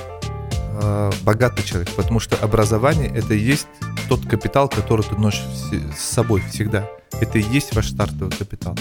э, 0.81 1.13
богатый 1.23 1.65
человек, 1.65 1.91
потому 1.97 2.21
что 2.21 2.37
образование 2.37 3.09
это 3.09 3.35
и 3.35 3.39
есть 3.39 3.67
тот 4.09 4.27
капитал, 4.27 4.69
который 4.69 5.03
ты 5.03 5.17
носишь 5.17 5.45
с 5.97 6.01
собой 6.01 6.43
всегда. 6.51 6.89
Это 7.21 7.39
и 7.39 7.43
есть 7.43 7.75
ваш 7.75 7.89
стартовый 7.89 8.33
капитал. 8.37 8.77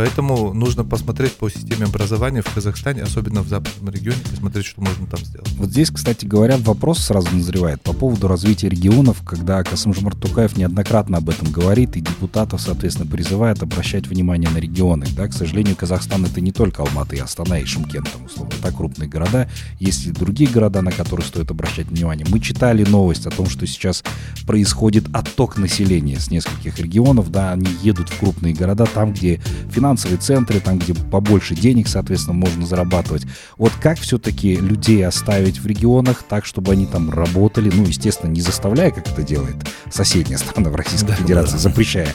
Поэтому 0.00 0.54
нужно 0.54 0.82
посмотреть 0.82 1.34
по 1.34 1.50
системе 1.50 1.84
образования 1.84 2.40
в 2.40 2.54
Казахстане, 2.54 3.02
особенно 3.02 3.42
в 3.42 3.48
западном 3.48 3.92
регионе, 3.92 4.16
посмотреть, 4.30 4.64
что 4.64 4.80
можно 4.80 5.06
там 5.06 5.22
сделать. 5.22 5.52
Вот 5.58 5.68
здесь, 5.68 5.90
кстати 5.90 6.24
говоря, 6.24 6.56
вопрос 6.56 7.00
сразу 7.00 7.28
назревает 7.36 7.82
по 7.82 7.92
поводу 7.92 8.26
развития 8.26 8.70
регионов, 8.70 9.20
когда 9.26 9.62
Касым-Жомарт 9.62 10.18
Тукаев 10.18 10.56
неоднократно 10.56 11.18
об 11.18 11.28
этом 11.28 11.52
говорит, 11.52 11.98
и 11.98 12.00
депутатов, 12.00 12.62
соответственно, 12.62 13.10
призывает 13.10 13.62
обращать 13.62 14.06
внимание 14.06 14.48
на 14.48 14.56
регионы. 14.56 15.06
Да? 15.14 15.28
К 15.28 15.34
сожалению, 15.34 15.76
Казахстан— 15.76 16.24
это 16.24 16.40
не 16.40 16.52
только 16.52 16.80
Алматы 16.80 17.18
Астана 17.18 17.58
и 17.58 17.66
Шымкент, 17.66 18.10
там, 18.10 18.24
условно, 18.24 18.54
так 18.62 18.74
крупные 18.74 19.06
города. 19.06 19.50
Есть 19.80 20.06
и 20.06 20.12
другие 20.12 20.48
города, 20.48 20.80
на 20.80 20.92
которые 20.92 21.26
стоит 21.26 21.50
обращать 21.50 21.88
внимание. 21.88 22.26
Мы 22.30 22.40
читали 22.40 22.86
новость 22.86 23.26
о 23.26 23.30
том, 23.30 23.50
что 23.50 23.66
сейчас 23.66 24.02
происходит 24.46 25.14
отток 25.14 25.58
населения 25.58 26.18
с 26.18 26.30
нескольких 26.30 26.78
регионов, 26.78 27.30
да, 27.30 27.52
они 27.52 27.68
едут 27.82 28.08
в 28.08 28.18
крупные 28.18 28.54
города, 28.54 28.86
там, 28.86 29.12
где 29.12 29.42
финансовые 29.70 29.89
финансовые 29.90 30.18
центры, 30.18 30.60
там, 30.60 30.78
где 30.78 30.94
побольше 30.94 31.56
денег, 31.56 31.88
соответственно, 31.88 32.34
можно 32.34 32.64
зарабатывать. 32.64 33.24
Вот 33.58 33.72
как 33.82 33.98
все-таки 33.98 34.54
людей 34.54 35.04
оставить 35.04 35.58
в 35.58 35.66
регионах 35.66 36.22
так, 36.28 36.46
чтобы 36.46 36.72
они 36.72 36.86
там 36.86 37.10
работали, 37.10 37.72
ну, 37.74 37.84
естественно, 37.84 38.30
не 38.30 38.40
заставляя, 38.40 38.92
как 38.92 39.08
это 39.08 39.22
делает 39.22 39.56
соседняя 39.90 40.38
страна 40.38 40.70
в 40.70 40.76
Российской 40.76 41.08
да, 41.08 41.14
Федерации, 41.14 41.54
да. 41.54 41.58
запрещая 41.58 42.14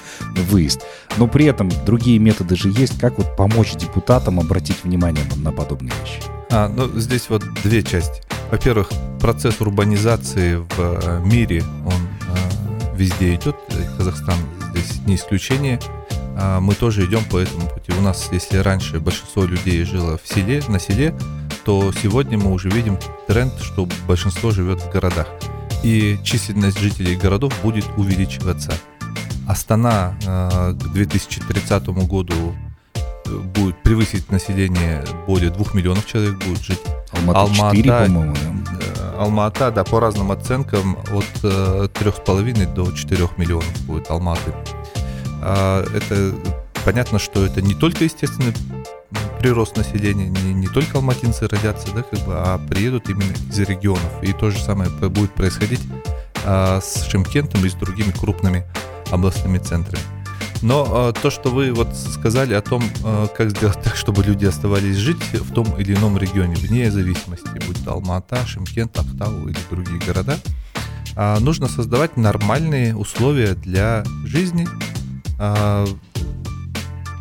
выезд. 0.50 0.84
Но 1.18 1.28
при 1.28 1.46
этом 1.48 1.70
другие 1.86 2.18
методы 2.18 2.56
же 2.56 2.70
есть, 2.70 2.98
как 2.98 3.18
вот 3.18 3.36
помочь 3.36 3.74
депутатам 3.76 4.40
обратить 4.40 4.82
внимание 4.86 5.26
на 5.36 5.52
подобные 5.52 5.92
вещи. 6.02 6.22
А, 6.52 6.70
ну, 6.70 6.88
здесь 6.98 7.30
вот 7.30 7.44
две 7.62 7.84
части. 7.84 8.22
Во-первых, 8.52 8.90
процесс 9.20 9.60
урбанизации 9.60 10.56
в 10.56 10.70
э, 10.80 11.22
мире, 11.26 11.62
он 11.86 11.94
э, 11.94 12.96
везде 12.96 13.36
идет, 13.36 13.58
Казахстан 13.98 14.38
здесь 14.72 15.02
не 15.06 15.16
исключение. 15.16 15.78
А, 16.38 16.60
мы 16.60 16.76
тоже 16.76 17.06
идем 17.06 17.24
по 17.26 17.38
этому 17.38 17.68
пути. 17.68 17.92
У 17.98 18.02
нас, 18.02 18.30
если 18.32 18.58
раньше 18.58 19.00
большинство 19.00 19.46
людей 19.46 19.84
жило 19.84 20.18
в 20.18 20.28
селе, 20.28 20.62
на 20.68 20.80
селе, 20.80 21.16
то 21.64 21.92
сегодня 21.92 22.38
мы 22.38 22.52
уже 22.52 22.70
видим 22.70 23.00
тренд, 23.28 23.54
что 23.60 23.88
большинство 24.08 24.52
живет 24.52 24.82
в 24.82 24.92
городах. 24.92 25.28
И 25.84 26.20
численность 26.24 26.80
жителей 26.80 27.16
городов 27.16 27.54
будет 27.64 27.86
увеличиваться. 27.98 28.74
Астана 29.48 30.18
э, 30.26 30.74
к 30.74 30.92
2030 30.94 31.88
году 32.08 32.56
э, 33.26 33.30
будет 33.30 33.82
превысить 33.84 34.32
население 34.32 35.04
более 35.28 35.52
2 35.52 35.66
миллионов 35.74 36.06
человек 36.08 36.44
будет 36.44 36.64
жить. 36.64 36.82
Алмата, 37.12 37.40
Алмата 37.40 37.76
4, 37.76 37.92
по-моему, 37.92 38.34
да? 38.34 38.72
Э, 38.82 39.20
Алмата, 39.20 39.72
да, 39.72 39.84
по 39.84 40.00
разным 40.00 40.32
оценкам 40.32 40.98
от 41.12 41.26
э, 41.44 41.88
3,5 41.94 42.74
до 42.74 42.92
4 42.92 43.30
миллионов 43.38 43.86
будет 43.86 44.10
Алматы. 44.10 44.54
А, 45.48 45.86
это 45.94 46.34
понятно, 46.84 47.20
что 47.20 47.46
это 47.46 47.62
не 47.62 47.76
только 47.76 48.04
естественный 48.04 48.54
прирост 49.40 49.78
населения, 49.78 50.28
не, 50.28 50.54
не 50.56 50.68
только 50.68 50.98
алматинцы 50.98 51.48
родятся, 51.48 51.94
да, 51.94 52.02
как 52.02 52.20
бы, 52.26 52.34
а 52.34 52.58
приедут 52.58 53.10
именно 53.10 53.32
из 53.32 53.60
регионов. 53.60 54.24
И 54.24 54.34
то 54.34 54.50
же 54.50 54.58
самое 54.58 54.90
будет 54.90 55.34
происходить 55.34 55.82
а, 56.46 56.82
с 56.82 57.04
Шимкентом 57.04 57.64
и 57.64 57.70
с 57.70 57.74
другими 57.76 58.12
крупными 58.12 58.66
областными 59.12 59.60
центрами. 59.60 60.02
Но 60.64 60.88
а, 60.90 61.14
то, 61.14 61.30
что 61.30 61.52
вы 61.52 61.72
вот 61.74 61.96
сказали 61.96 62.56
о 62.56 62.62
том, 62.62 62.82
а, 63.04 63.28
как 63.28 63.52
сделать 63.52 63.80
так, 63.84 63.96
чтобы 63.96 64.24
люди 64.24 64.46
оставались 64.46 64.96
жить 64.96 65.22
в 65.34 65.54
том 65.54 65.80
или 65.80 65.94
ином 65.94 66.18
регионе, 66.18 66.56
вне 66.56 66.90
зависимости, 66.90 67.50
будь 67.68 67.84
то 67.86 67.92
Алмата, 67.92 68.44
Шимкент, 68.48 68.98
Ахтау 68.98 69.48
или 69.48 69.58
другие 69.70 70.00
города, 70.00 70.40
а, 71.16 71.40
нужно 71.40 71.68
создавать 71.68 72.18
нормальные 72.18 72.96
условия 72.96 73.54
для 73.54 74.04
жизни, 74.26 74.68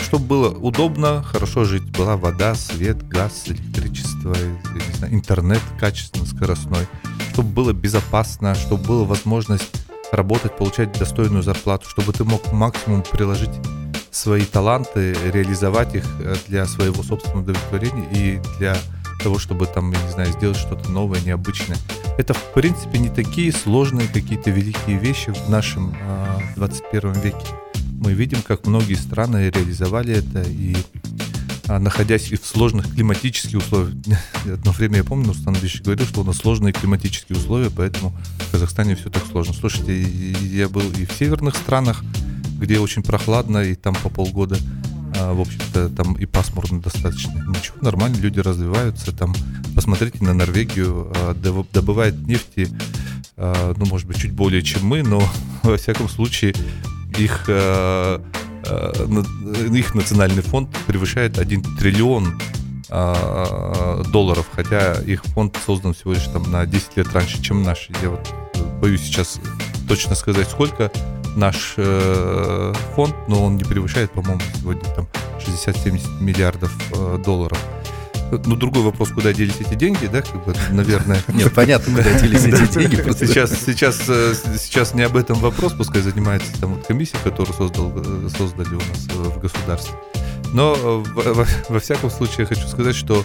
чтобы 0.00 0.26
было 0.26 0.48
удобно, 0.50 1.22
хорошо 1.22 1.64
жить. 1.64 1.90
Была 1.90 2.16
вода, 2.16 2.54
свет, 2.54 3.06
газ, 3.08 3.44
электричество, 3.46 4.34
знаю, 5.04 5.14
интернет 5.14 5.62
качественный, 5.78 6.26
скоростной. 6.26 6.86
Чтобы 7.32 7.48
было 7.48 7.72
безопасно, 7.72 8.54
чтобы 8.54 8.84
была 8.84 9.04
возможность 9.04 9.84
работать, 10.12 10.56
получать 10.56 10.96
достойную 10.98 11.42
зарплату, 11.42 11.88
чтобы 11.88 12.12
ты 12.12 12.24
мог 12.24 12.52
максимум 12.52 13.02
приложить 13.02 13.50
свои 14.10 14.44
таланты, 14.44 15.16
реализовать 15.32 15.96
их 15.96 16.04
э, 16.20 16.36
для 16.46 16.66
своего 16.66 17.02
собственного 17.02 17.42
удовлетворения 17.42 18.08
и 18.12 18.40
для 18.58 18.76
того, 19.22 19.38
чтобы 19.38 19.66
там, 19.66 19.90
я 19.90 20.00
не 20.00 20.10
знаю, 20.12 20.32
сделать 20.32 20.56
что-то 20.56 20.88
новое, 20.90 21.20
необычное. 21.22 21.76
Это, 22.16 22.34
в 22.34 22.52
принципе, 22.52 22.98
не 22.98 23.08
такие 23.08 23.50
сложные 23.52 24.06
какие-то 24.06 24.50
великие 24.50 24.98
вещи 24.98 25.30
в 25.30 25.50
нашем 25.50 25.92
э, 26.00 26.54
21 26.56 27.12
веке 27.14 27.46
мы 28.04 28.12
видим, 28.12 28.42
как 28.42 28.66
многие 28.66 28.96
страны 28.96 29.50
реализовали 29.50 30.12
это 30.12 30.42
и 30.42 30.76
а, 31.68 31.78
находясь 31.78 32.30
и 32.30 32.36
в 32.36 32.44
сложных 32.44 32.94
климатических 32.94 33.56
условиях. 33.58 33.94
Одно 34.44 34.72
время 34.72 34.98
я 34.98 35.04
помню, 35.04 35.30
Устан 35.30 35.56
Ильич 35.56 35.80
говорил, 35.80 36.06
что 36.06 36.20
у 36.20 36.24
нас 36.24 36.36
сложные 36.36 36.74
климатические 36.74 37.38
условия, 37.38 37.70
поэтому 37.74 38.14
в 38.40 38.52
Казахстане 38.52 38.94
все 38.94 39.08
так 39.08 39.24
сложно. 39.24 39.54
Слушайте, 39.54 40.02
я 40.02 40.68
был 40.68 40.82
и 40.92 41.06
в 41.06 41.12
северных 41.12 41.56
странах, 41.56 42.04
где 42.58 42.78
очень 42.78 43.02
прохладно, 43.02 43.58
и 43.58 43.74
там 43.74 43.94
по 43.94 44.10
полгода, 44.10 44.58
а, 45.16 45.32
в 45.32 45.40
общем-то, 45.40 45.88
там 45.88 46.12
и 46.12 46.26
пасмурно 46.26 46.82
достаточно. 46.82 47.42
Ничего, 47.48 47.76
нормально, 47.80 48.16
люди 48.16 48.40
развиваются. 48.40 49.12
Там, 49.12 49.34
посмотрите 49.74 50.22
на 50.22 50.34
Норвегию, 50.34 51.10
а, 51.16 51.34
добывает 51.72 52.18
нефти, 52.26 52.68
ну, 53.36 53.86
может 53.86 54.06
быть, 54.06 54.18
чуть 54.18 54.30
более, 54.30 54.62
чем 54.62 54.86
мы, 54.86 55.02
но, 55.02 55.26
во 55.62 55.78
всяком 55.78 56.10
случае, 56.10 56.54
их, 57.18 57.44
э, 57.48 58.18
э, 58.66 59.06
их 59.72 59.94
национальный 59.94 60.42
фонд 60.42 60.68
превышает 60.86 61.38
1 61.38 61.62
триллион 61.78 62.40
э, 62.90 64.02
долларов, 64.12 64.46
хотя 64.52 64.94
их 65.02 65.24
фонд 65.24 65.58
создан 65.64 65.94
всего 65.94 66.12
лишь 66.12 66.24
там 66.24 66.50
на 66.50 66.66
10 66.66 66.96
лет 66.96 67.12
раньше, 67.12 67.42
чем 67.42 67.62
наш. 67.62 67.88
Я 68.02 68.10
вот 68.10 68.34
боюсь 68.80 69.02
сейчас 69.02 69.40
точно 69.88 70.14
сказать, 70.14 70.48
сколько 70.48 70.90
наш 71.36 71.74
э, 71.76 72.72
фонд, 72.94 73.14
но 73.28 73.44
он 73.44 73.56
не 73.56 73.64
превышает, 73.64 74.10
по-моему, 74.12 74.40
сегодня 74.60 74.84
там 74.94 75.08
60-70 75.38 76.22
миллиардов 76.22 76.72
э, 76.92 77.18
долларов. 77.24 77.58
Ну, 78.44 78.56
другой 78.56 78.82
вопрос, 78.82 79.10
куда 79.10 79.32
делись 79.32 79.56
эти 79.60 79.74
деньги, 79.74 80.06
да, 80.06 80.22
как 80.22 80.44
бы, 80.44 80.54
наверное. 80.70 81.22
Нет, 81.28 81.52
понятно, 81.52 81.96
куда 81.96 82.18
делись 82.18 82.44
эти 82.44 82.72
деньги. 82.78 82.96
Сейчас, 83.26 83.52
сейчас, 83.64 84.00
э, 84.08 84.34
сейчас 84.58 84.94
не 84.94 85.02
об 85.02 85.16
этом 85.16 85.38
вопрос, 85.38 85.72
пускай 85.72 86.02
занимается 86.02 86.52
там 86.60 86.74
вот 86.74 86.86
комиссия, 86.86 87.18
которую 87.22 87.54
создал, 87.54 87.92
э, 87.96 88.28
создали 88.36 88.74
у 88.74 88.78
нас 88.78 89.06
в 89.08 89.40
государстве. 89.40 89.94
Но 90.52 90.74
э, 90.76 91.04
во, 91.14 91.46
во 91.68 91.80
всяком 91.80 92.10
случае 92.10 92.40
я 92.40 92.46
хочу 92.46 92.66
сказать, 92.68 92.94
что 92.94 93.24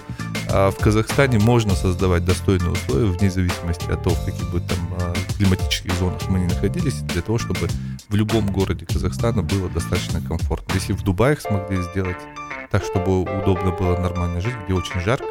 а 0.52 0.72
в 0.72 0.78
Казахстане 0.78 1.38
можно 1.38 1.76
создавать 1.76 2.26
достойные 2.26 2.72
условия 2.72 3.06
вне 3.06 3.30
зависимости 3.30 3.90
от 3.92 4.04
того, 4.04 4.16
в 4.16 4.26
каких 4.26 4.50
бы 4.50 4.60
там 4.62 4.78
а, 5.00 5.14
климатических 5.38 5.94
зонах 6.00 6.28
мы 6.28 6.40
не 6.40 6.48
находились, 6.48 6.96
для 7.02 7.22
того, 7.22 7.38
чтобы 7.38 7.68
в 8.10 8.16
любом 8.16 8.48
городе 8.48 8.86
Казахстана 8.86 9.44
было 9.44 9.70
достаточно 9.70 10.22
комфортно. 10.22 10.74
Если 10.74 10.94
в 10.94 11.04
Дубаях 11.04 11.40
смогли 11.42 11.84
сделать 11.92 12.18
так, 12.70 12.84
чтобы 12.84 13.22
удобно 13.22 13.72
было 13.72 13.98
нормально 13.98 14.42
жить, 14.42 14.56
где 14.66 14.74
очень 14.74 15.00
жарко, 15.00 15.26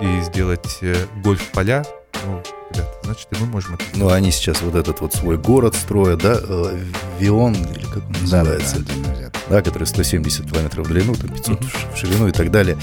и 0.00 0.20
сделать 0.22 0.78
э, 0.82 0.94
гольф-поля, 1.22 1.84
ну, 2.24 2.42
ребята, 2.70 2.94
значит, 3.02 3.28
и 3.32 3.40
мы 3.40 3.46
можем 3.46 3.74
это 3.74 3.84
Ну, 3.94 4.08
они 4.10 4.30
сейчас 4.30 4.62
вот 4.62 4.74
этот 4.74 5.00
вот 5.00 5.14
свой 5.14 5.36
город 5.36 5.74
строят, 5.74 6.20
да, 6.20 6.38
э, 6.40 6.78
Вион, 7.18 7.54
или 7.54 7.84
как 7.84 8.04
он 8.06 8.12
называется? 8.20 8.78
Да, 8.80 8.92
да, 8.94 9.20
да, 9.20 9.27
да, 9.48 9.62
который 9.62 9.84
170 9.84 10.50
километров 10.50 10.86
в 10.86 10.90
длину, 10.90 11.14
там 11.14 11.30
500 11.30 11.64
в 11.94 11.96
ширину 11.96 12.28
и 12.28 12.32
так 12.32 12.50
далее. 12.50 12.76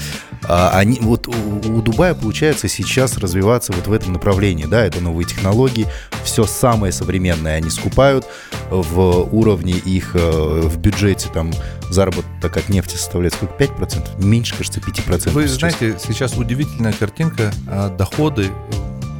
А 0.44 0.70
они, 0.74 0.98
вот 1.00 1.28
у, 1.28 1.32
у 1.32 1.82
Дубая 1.82 2.14
получается 2.14 2.68
сейчас 2.68 3.18
развиваться 3.18 3.72
вот 3.72 3.86
в 3.86 3.92
этом 3.92 4.12
направлении, 4.12 4.64
да, 4.64 4.84
это 4.84 5.00
новые 5.00 5.26
технологии, 5.26 5.86
все 6.24 6.44
самое 6.44 6.92
современное 6.92 7.56
они 7.56 7.70
скупают 7.70 8.26
в 8.70 9.28
уровне 9.32 9.74
их, 9.74 10.14
э, 10.14 10.18
в 10.20 10.78
бюджете 10.78 11.28
там 11.32 11.52
заработок 11.90 12.56
от 12.56 12.68
нефти 12.68 12.96
составляет 12.96 13.34
сколько, 13.34 13.54
5%? 13.62 14.24
Меньше, 14.24 14.54
кажется, 14.56 14.80
5%. 14.80 15.30
Вы 15.30 15.46
сейчас. 15.46 15.58
знаете, 15.58 15.96
сейчас 16.04 16.36
удивительная 16.36 16.92
картинка, 16.92 17.52
а 17.68 17.88
доходы 17.88 18.50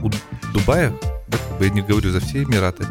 у 0.03 0.11
Дубая, 0.53 0.93
да, 1.29 1.39
как 1.39 1.59
бы 1.59 1.65
я 1.67 1.71
не 1.71 1.83
говорю 1.83 2.11
за 2.11 2.21
все 2.21 2.43
Эмираты, 2.43 2.87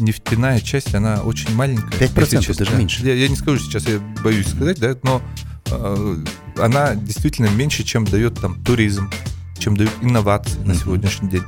нефтяная 0.00 0.60
часть, 0.60 0.94
она 0.94 1.22
очень 1.22 1.54
маленькая. 1.54 2.08
5% 2.08 2.56
даже 2.56 2.76
меньше. 2.76 3.04
Я, 3.04 3.14
я 3.14 3.28
не 3.28 3.36
скажу 3.36 3.58
сейчас, 3.58 3.86
я 3.86 3.98
боюсь 4.22 4.48
сказать, 4.48 4.78
да, 4.80 4.96
но 5.02 5.22
э, 5.70 6.16
она 6.58 6.94
действительно 6.94 7.48
меньше, 7.48 7.84
чем 7.84 8.04
дает 8.04 8.40
там 8.40 8.62
туризм, 8.62 9.10
чем 9.58 9.76
дают 9.76 9.92
инновации 10.00 10.58
mm-hmm. 10.58 10.66
на 10.66 10.74
сегодняшний 10.74 11.28
день. 11.28 11.44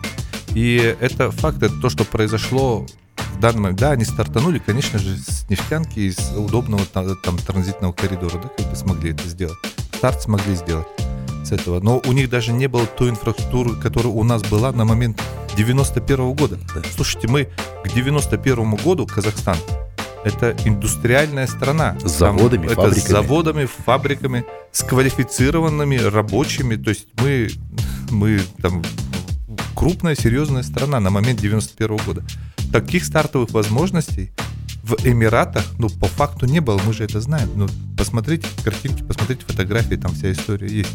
И 0.54 0.96
это 1.00 1.30
факт, 1.30 1.62
это 1.62 1.74
то, 1.80 1.88
что 1.88 2.04
произошло 2.04 2.86
в 3.16 3.40
данный 3.40 3.60
момент. 3.60 3.80
Да, 3.80 3.92
они 3.92 4.04
стартанули, 4.04 4.58
конечно 4.58 4.98
же, 4.98 5.16
с 5.16 5.48
нефтянки, 5.48 5.98
из 5.98 6.18
удобного 6.36 6.84
там 6.86 7.38
транзитного 7.38 7.92
коридора, 7.92 8.38
да, 8.42 8.48
как 8.56 8.70
бы 8.70 8.76
смогли 8.76 9.12
это 9.12 9.26
сделать. 9.28 9.58
Старт 9.94 10.22
смогли 10.22 10.54
сделать 10.54 10.86
с 11.44 11.52
этого. 11.52 11.80
Но 11.80 12.00
у 12.04 12.12
них 12.12 12.30
даже 12.30 12.52
не 12.52 12.66
было 12.66 12.86
той 12.86 13.10
инфраструктуры, 13.10 13.74
которая 13.76 14.12
у 14.12 14.24
нас 14.24 14.42
была 14.42 14.72
на 14.72 14.84
момент 14.84 15.22
91 15.56 16.20
-го 16.20 16.34
года. 16.34 16.58
Да. 16.74 16.82
Слушайте, 16.94 17.28
мы 17.28 17.48
к 17.84 17.92
91 17.92 18.76
году, 18.76 19.06
Казахстан, 19.06 19.56
это 20.24 20.56
индустриальная 20.64 21.46
страна. 21.46 21.96
С 22.04 22.18
заводами, 22.18 22.68
Там, 22.68 22.76
фабриками. 22.76 22.96
Это 22.96 23.00
с 23.00 23.08
заводами, 23.08 23.64
фабриками, 23.64 24.44
с 24.70 24.82
квалифицированными 24.84 25.96
рабочими. 25.96 26.76
То 26.76 26.90
есть 26.90 27.08
мы, 27.18 27.48
мы 28.10 28.40
там 28.60 28.82
крупная, 29.74 30.14
серьезная 30.14 30.62
страна 30.62 31.00
на 31.00 31.10
момент 31.10 31.40
91 31.40 31.96
-го 31.96 32.04
года. 32.06 32.22
Таких 32.72 33.04
стартовых 33.04 33.50
возможностей 33.50 34.30
в 34.82 34.96
Эмиратах, 35.06 35.64
ну, 35.78 35.88
по 35.88 36.06
факту 36.06 36.46
не 36.46 36.60
было, 36.60 36.80
мы 36.84 36.92
же 36.92 37.04
это 37.04 37.20
знаем. 37.20 37.48
Ну, 37.54 37.68
посмотрите 37.96 38.46
картинки, 38.64 39.02
посмотрите 39.02 39.44
фотографии, 39.46 39.94
там 39.94 40.12
вся 40.14 40.32
история 40.32 40.68
есть. 40.68 40.90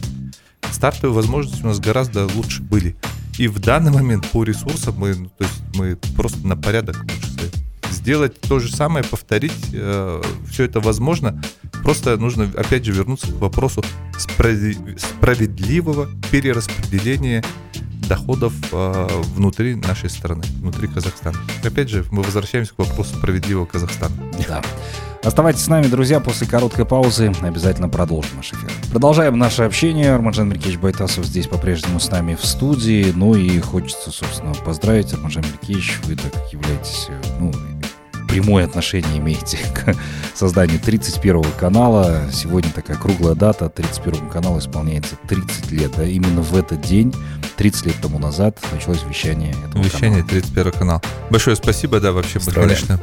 Стартовые 0.71 1.13
возможности 1.15 1.63
у 1.63 1.67
нас 1.67 1.79
гораздо 1.79 2.27
лучше 2.27 2.62
были. 2.62 2.95
И 3.38 3.47
в 3.47 3.59
данный 3.59 3.91
момент 3.91 4.27
по 4.31 4.43
ресурсам 4.43 4.95
мы, 4.97 5.15
ну, 5.15 5.29
то 5.29 5.43
есть 5.43 5.62
мы 5.75 5.95
просто 6.15 6.45
на 6.45 6.57
порядок 6.57 6.97
лучше 7.03 7.31
стоим. 7.31 7.51
Сделать 7.91 8.39
то 8.41 8.59
же 8.59 8.74
самое, 8.74 9.03
повторить, 9.05 9.69
э, 9.74 10.21
все 10.50 10.63
это 10.63 10.79
возможно. 10.79 11.41
Просто 11.83 12.17
нужно, 12.17 12.51
опять 12.55 12.86
же, 12.86 12.91
вернуться 12.91 13.27
к 13.27 13.39
вопросу 13.39 13.83
справедливого 14.17 16.09
перераспределения 16.31 17.43
доходов 18.07 18.53
э, 18.71 19.07
внутри 19.36 19.75
нашей 19.75 20.09
страны, 20.09 20.43
внутри 20.59 20.88
Казахстана. 20.88 21.38
Опять 21.63 21.89
же, 21.89 22.05
мы 22.12 22.24
возвращаемся 22.24 22.74
к 22.74 22.79
вопросу 22.79 23.15
справедливого 23.15 23.65
Казахстана. 23.65 24.15
Да. 24.47 24.62
Оставайтесь 25.24 25.62
с 25.62 25.67
нами, 25.67 25.88
друзья, 25.88 26.19
после 26.19 26.47
короткой 26.47 26.86
паузы 26.86 27.33
обязательно 27.41 27.89
продолжим 27.89 28.38
наш 28.38 28.53
эфир. 28.53 28.69
Продолжаем 28.91 29.38
наше 29.38 29.63
общение. 29.63 30.13
Арманжан 30.13 30.50
Меркевич 30.50 30.77
Байтасов 30.77 31.25
здесь 31.25 31.47
по-прежнему 31.47 32.00
с 32.00 32.09
нами 32.09 32.36
в 32.36 32.45
студии. 32.45 33.12
Ну 33.13 33.36
и 33.36 33.60
хочется, 33.60 34.12
собственно, 34.12 34.53
поздравить, 34.53 35.13
Арманжан 35.13 35.43
Меркевич, 35.43 35.99
вы 36.06 36.15
так 36.15 36.34
являетесь, 36.51 37.08
э, 37.10 37.21
ну, 37.39 37.51
прямое 38.27 38.65
отношение 38.65 39.17
имеете 39.17 39.58
к 39.73 39.95
созданию 40.36 40.80
31 40.80 41.43
канала. 41.60 42.23
Сегодня 42.32 42.71
такая 42.71 42.97
круглая 42.97 43.36
дата. 43.36 43.69
31 43.69 44.30
каналу 44.30 44.60
исполняется 44.60 45.15
30 45.27 45.71
лет. 45.71 45.91
Да? 45.97 46.06
Именно 46.06 46.41
в 46.41 46.56
этот 46.56 46.82
день, 46.82 47.13
30 47.58 47.86
лет 47.88 47.95
тому 48.01 48.19
назад, 48.19 48.60
началось 48.71 49.03
вещание 49.03 49.56
этого 49.65 49.84
Вещание 49.84 50.21
канала. 50.21 50.30
31 50.30 50.71
канал. 50.73 51.01
Большое 51.30 51.56
спасибо, 51.56 51.99
да, 51.99 52.12
вообще, 52.12 52.39
конечно. 52.39 52.99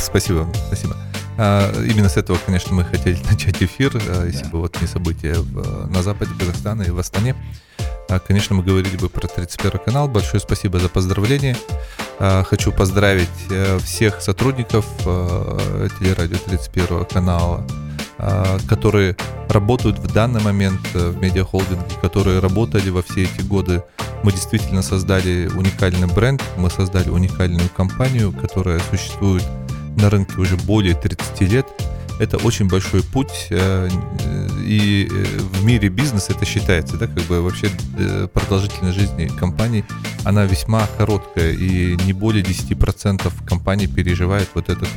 Спасибо, 0.00 0.48
спасибо. 0.68 0.96
А, 1.38 1.72
именно 1.82 2.08
с 2.08 2.16
этого, 2.16 2.38
конечно, 2.44 2.74
мы 2.74 2.84
хотели 2.84 3.16
начать 3.30 3.62
эфир, 3.62 3.92
а, 3.94 4.26
если 4.26 4.44
да. 4.44 4.50
бы 4.50 4.58
вот 4.60 4.80
не 4.80 4.86
события 4.86 5.36
на 5.88 6.02
западе 6.02 6.32
Казахстана 6.38 6.82
и 6.82 6.90
в 6.90 6.98
Астане. 6.98 7.36
А, 8.08 8.18
конечно, 8.18 8.56
мы 8.56 8.62
говорили 8.62 8.96
бы 8.96 9.08
про 9.08 9.28
31 9.28 9.78
канал. 9.84 10.08
Большое 10.08 10.40
спасибо 10.40 10.80
за 10.80 10.88
поздравление. 10.88 11.56
А, 12.18 12.42
хочу 12.42 12.72
поздравить 12.72 13.28
э, 13.50 13.78
всех 13.78 14.20
сотрудников 14.20 14.86
э, 15.06 15.88
телерадио 16.00 16.38
31 16.38 17.04
канала, 17.04 17.64
которые 18.68 19.16
работают 19.48 19.98
в 19.98 20.12
данный 20.12 20.40
момент 20.40 20.80
э, 20.94 21.10
в 21.10 21.22
медиахолдинге, 21.22 21.94
которые 22.02 22.40
работали 22.40 22.90
во 22.90 23.02
все 23.02 23.24
эти 23.24 23.42
годы. 23.42 23.82
Мы 24.24 24.32
действительно 24.32 24.82
создали 24.82 25.48
уникальный 25.54 26.08
бренд, 26.08 26.42
мы 26.56 26.70
создали 26.70 27.10
уникальную 27.10 27.68
компанию, 27.76 28.32
которая 28.32 28.80
существует 28.90 29.44
на 29.98 30.10
рынке 30.10 30.40
уже 30.40 30.56
более 30.56 30.94
30 30.94 31.40
лет. 31.42 31.66
Это 32.18 32.36
очень 32.38 32.66
большой 32.66 33.04
путь, 33.04 33.48
и 33.50 35.08
в 35.52 35.64
мире 35.64 35.88
бизнеса 35.88 36.32
это 36.32 36.44
считается, 36.44 36.96
да, 36.96 37.06
как 37.06 37.22
бы 37.24 37.40
вообще 37.42 37.70
продолжительность 38.32 38.98
жизни 38.98 39.28
компании, 39.38 39.84
она 40.24 40.44
весьма 40.44 40.88
короткая, 40.98 41.52
и 41.52 41.96
не 42.04 42.12
более 42.12 42.42
10% 42.42 43.32
компаний 43.46 43.86
переживает 43.86 44.48
вот 44.54 44.68
этот 44.68 44.88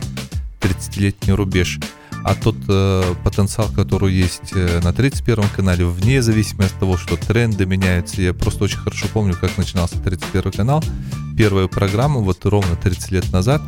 30-летний 0.62 1.34
рубеж. 1.34 1.80
А 2.24 2.36
тот 2.36 2.56
э, 2.68 3.16
потенциал, 3.24 3.70
который 3.70 4.14
есть 4.14 4.54
э, 4.54 4.80
на 4.84 4.94
31 4.94 5.44
канале, 5.56 5.86
вне 5.86 6.22
зависимости 6.22 6.74
от 6.74 6.80
того, 6.80 6.96
что 6.96 7.18
тренды 7.18 7.66
меняются, 7.66 8.22
я 8.22 8.34
просто 8.34 8.66
очень 8.66 8.78
хорошо 8.78 9.08
помню, 9.12 9.36
как 9.40 9.58
начинался 9.58 9.98
31 10.00 10.52
канал. 10.52 10.84
Первая 11.36 11.68
программа, 11.68 12.20
вот 12.20 12.46
ровно 12.46 12.76
30 12.76 13.12
лет 13.12 13.32
назад, 13.32 13.62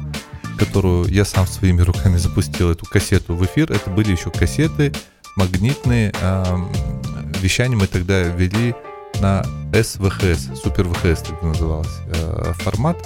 которую 0.58 1.08
я 1.10 1.26
сам 1.26 1.48
своими 1.48 1.82
руками 1.82 2.18
запустил, 2.18 2.72
эту 2.72 2.86
кассету 2.86 3.36
в 3.36 3.46
эфир, 3.46 3.72
это 3.72 3.89
были 3.89 4.12
еще 4.12 4.30
кассеты 4.30 4.94
магнитные, 5.36 6.13
э, 6.20 6.58
вещание 7.42 7.78
мы 7.78 7.88
тогда 7.88 8.22
вели 8.22 8.76
на 9.22 9.44
SVHS, 9.72 10.56
Супер 10.56 10.86
VHS 10.88 11.28
так 11.30 11.42
называлось, 11.42 12.00
э, 12.08 12.54
формат. 12.58 12.98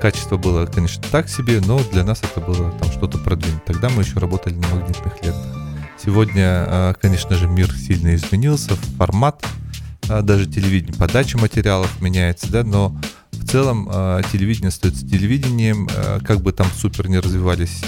Качество 0.00 0.36
было, 0.36 0.66
конечно, 0.66 1.02
так 1.10 1.28
себе, 1.28 1.60
но 1.64 1.80
для 1.92 2.04
нас 2.04 2.20
это 2.22 2.40
было 2.40 2.70
там 2.72 2.90
что-то 2.90 3.18
продвинуть. 3.18 3.64
Тогда 3.64 3.88
мы 3.88 4.02
еще 4.02 4.18
работали 4.18 4.54
на 4.54 4.68
магнитных 4.68 5.22
лентах. 5.22 5.46
Сегодня, 6.04 6.64
э, 6.66 6.94
конечно 7.00 7.36
же, 7.36 7.46
мир 7.46 7.70
сильно 7.72 8.14
изменился, 8.14 8.74
формат, 8.98 9.44
э, 10.08 10.22
даже 10.22 10.46
телевидение, 10.46 10.94
подача 10.94 11.38
материалов 11.38 12.00
меняется, 12.00 12.50
да, 12.50 12.64
но 12.64 12.96
в 13.42 13.50
целом 13.50 13.86
телевидение 14.32 14.68
остается 14.68 15.06
телевидением, 15.06 15.88
как 16.24 16.40
бы 16.40 16.52
там 16.52 16.66
супер 16.78 17.08
не 17.08 17.18
развивались 17.18 17.82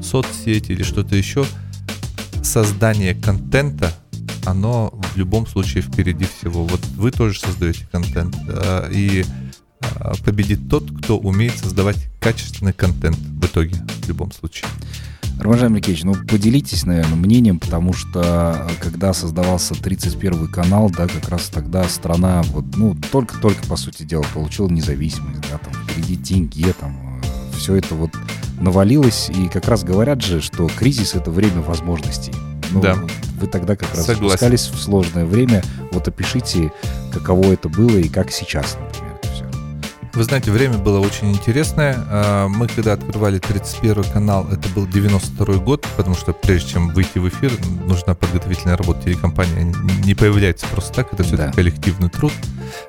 соцсети 0.00 0.72
или 0.72 0.82
что-то 0.82 1.16
еще, 1.16 1.44
создание 2.42 3.14
контента 3.14 3.92
оно 4.44 4.90
в 5.14 5.16
любом 5.16 5.46
случае 5.46 5.82
впереди 5.82 6.24
всего. 6.24 6.64
Вот 6.64 6.80
вы 6.96 7.10
тоже 7.10 7.38
создаете 7.38 7.86
контент, 7.90 8.36
и 8.90 9.24
победит 10.24 10.68
тот, 10.68 10.90
кто 11.00 11.18
умеет 11.18 11.56
создавать 11.58 12.08
качественный 12.20 12.72
контент 12.72 13.18
в 13.18 13.44
итоге, 13.44 13.76
в 14.02 14.08
любом 14.08 14.32
случае. 14.32 14.68
Рамажан 15.42 15.72
Микеевич, 15.74 16.04
ну 16.04 16.14
поделитесь, 16.14 16.86
наверное, 16.86 17.16
мнением, 17.16 17.58
потому 17.58 17.92
что 17.92 18.68
когда 18.80 19.12
создавался 19.12 19.74
31 19.74 20.46
канал, 20.46 20.88
да, 20.88 21.08
как 21.08 21.28
раз 21.28 21.48
тогда 21.48 21.82
страна 21.88 22.42
вот, 22.52 22.64
ну, 22.76 22.96
только-только, 23.10 23.66
по 23.66 23.74
сути 23.74 24.04
дела, 24.04 24.24
получила 24.32 24.68
независимость, 24.68 25.40
да, 25.50 25.58
там, 25.58 25.74
впереди 25.74 26.16
тенге, 26.16 26.72
там, 26.78 27.20
э, 27.22 27.56
все 27.56 27.74
это 27.74 27.96
вот 27.96 28.10
навалилось, 28.60 29.30
и 29.30 29.48
как 29.48 29.66
раз 29.66 29.82
говорят 29.82 30.22
же, 30.22 30.40
что 30.40 30.68
кризис— 30.68 31.14
это 31.16 31.32
время 31.32 31.60
возможностей. 31.60 32.32
Ну, 32.70 32.80
да. 32.80 32.96
Вы 33.40 33.48
тогда 33.48 33.74
как 33.74 33.90
раз 33.96 34.06
Согласен. 34.06 34.28
спускались 34.28 34.68
в 34.68 34.80
сложное 34.80 35.24
время. 35.24 35.62
Вот 35.90 36.06
опишите, 36.06 36.72
каково 37.12 37.52
это 37.52 37.68
было 37.68 37.96
и 37.96 38.08
как 38.08 38.30
сейчас, 38.30 38.76
например. 38.80 39.11
Вы 40.14 40.24
знаете, 40.24 40.50
время 40.50 40.76
было 40.76 41.00
очень 41.00 41.30
интересное. 41.30 41.96
А, 42.10 42.46
мы 42.46 42.68
когда 42.68 42.92
открывали 42.92 43.38
31 43.38 44.04
канал, 44.04 44.46
это 44.50 44.68
был 44.70 44.86
92 44.86 45.56
год, 45.56 45.86
потому 45.96 46.14
что 46.14 46.34
прежде 46.34 46.72
чем 46.72 46.88
выйти 46.90 47.18
в 47.18 47.28
эфир, 47.28 47.52
нужна 47.86 48.14
подготовительная 48.14 48.76
работа 48.76 49.04
телекомпании. 49.04 49.74
Не 50.04 50.14
появляется 50.14 50.66
просто 50.66 50.92
так, 50.92 51.14
это 51.14 51.22
все 51.22 51.36
да. 51.38 51.52
коллективный 51.52 52.10
труд. 52.10 52.32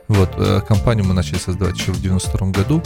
Вот, 0.10 0.32
э, 0.36 0.62
компанию 0.68 1.06
мы 1.06 1.14
начали 1.14 1.38
создавать 1.38 1.78
еще 1.78 1.94
в 1.94 2.02
92 2.02 2.52
году. 2.52 2.84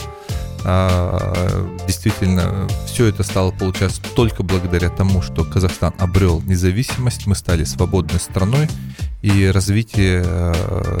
А, 0.64 1.66
действительно, 1.86 2.68
все 2.86 3.06
это 3.06 3.24
стало 3.24 3.50
получаться 3.50 4.00
только 4.14 4.44
благодаря 4.44 4.88
тому, 4.88 5.20
что 5.20 5.44
Казахстан 5.44 5.94
обрел 5.98 6.42
независимость, 6.42 7.26
мы 7.26 7.34
стали 7.34 7.64
свободной 7.64 8.20
страной, 8.20 8.68
и 9.20 9.46
развитие 9.46 10.22
э, 10.24 10.98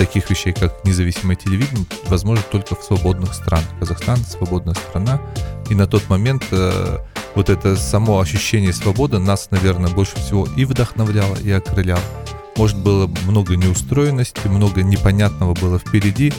таких 0.00 0.30
вещей, 0.30 0.54
как 0.54 0.82
независимое 0.86 1.36
телевидение, 1.36 1.84
возможно 2.06 2.42
только 2.50 2.74
в 2.74 2.82
свободных 2.82 3.34
странах. 3.34 3.66
Казахстан 3.80 4.16
свободная 4.16 4.72
страна, 4.72 5.20
и 5.68 5.74
на 5.74 5.86
тот 5.86 6.08
момент 6.08 6.42
э, 6.52 6.96
вот 7.34 7.50
это 7.50 7.76
само 7.76 8.18
ощущение 8.18 8.72
свободы 8.72 9.18
нас, 9.18 9.50
наверное, 9.50 9.90
больше 9.90 10.16
всего 10.16 10.48
и 10.56 10.64
вдохновляло, 10.64 11.36
и 11.36 11.50
окрыляло. 11.50 12.00
Может, 12.60 12.76
было 12.76 13.10
много 13.26 13.56
неустроенности, 13.56 14.46
много 14.46 14.82
непонятного 14.82 15.54
было 15.54 15.78
впереди. 15.78 16.30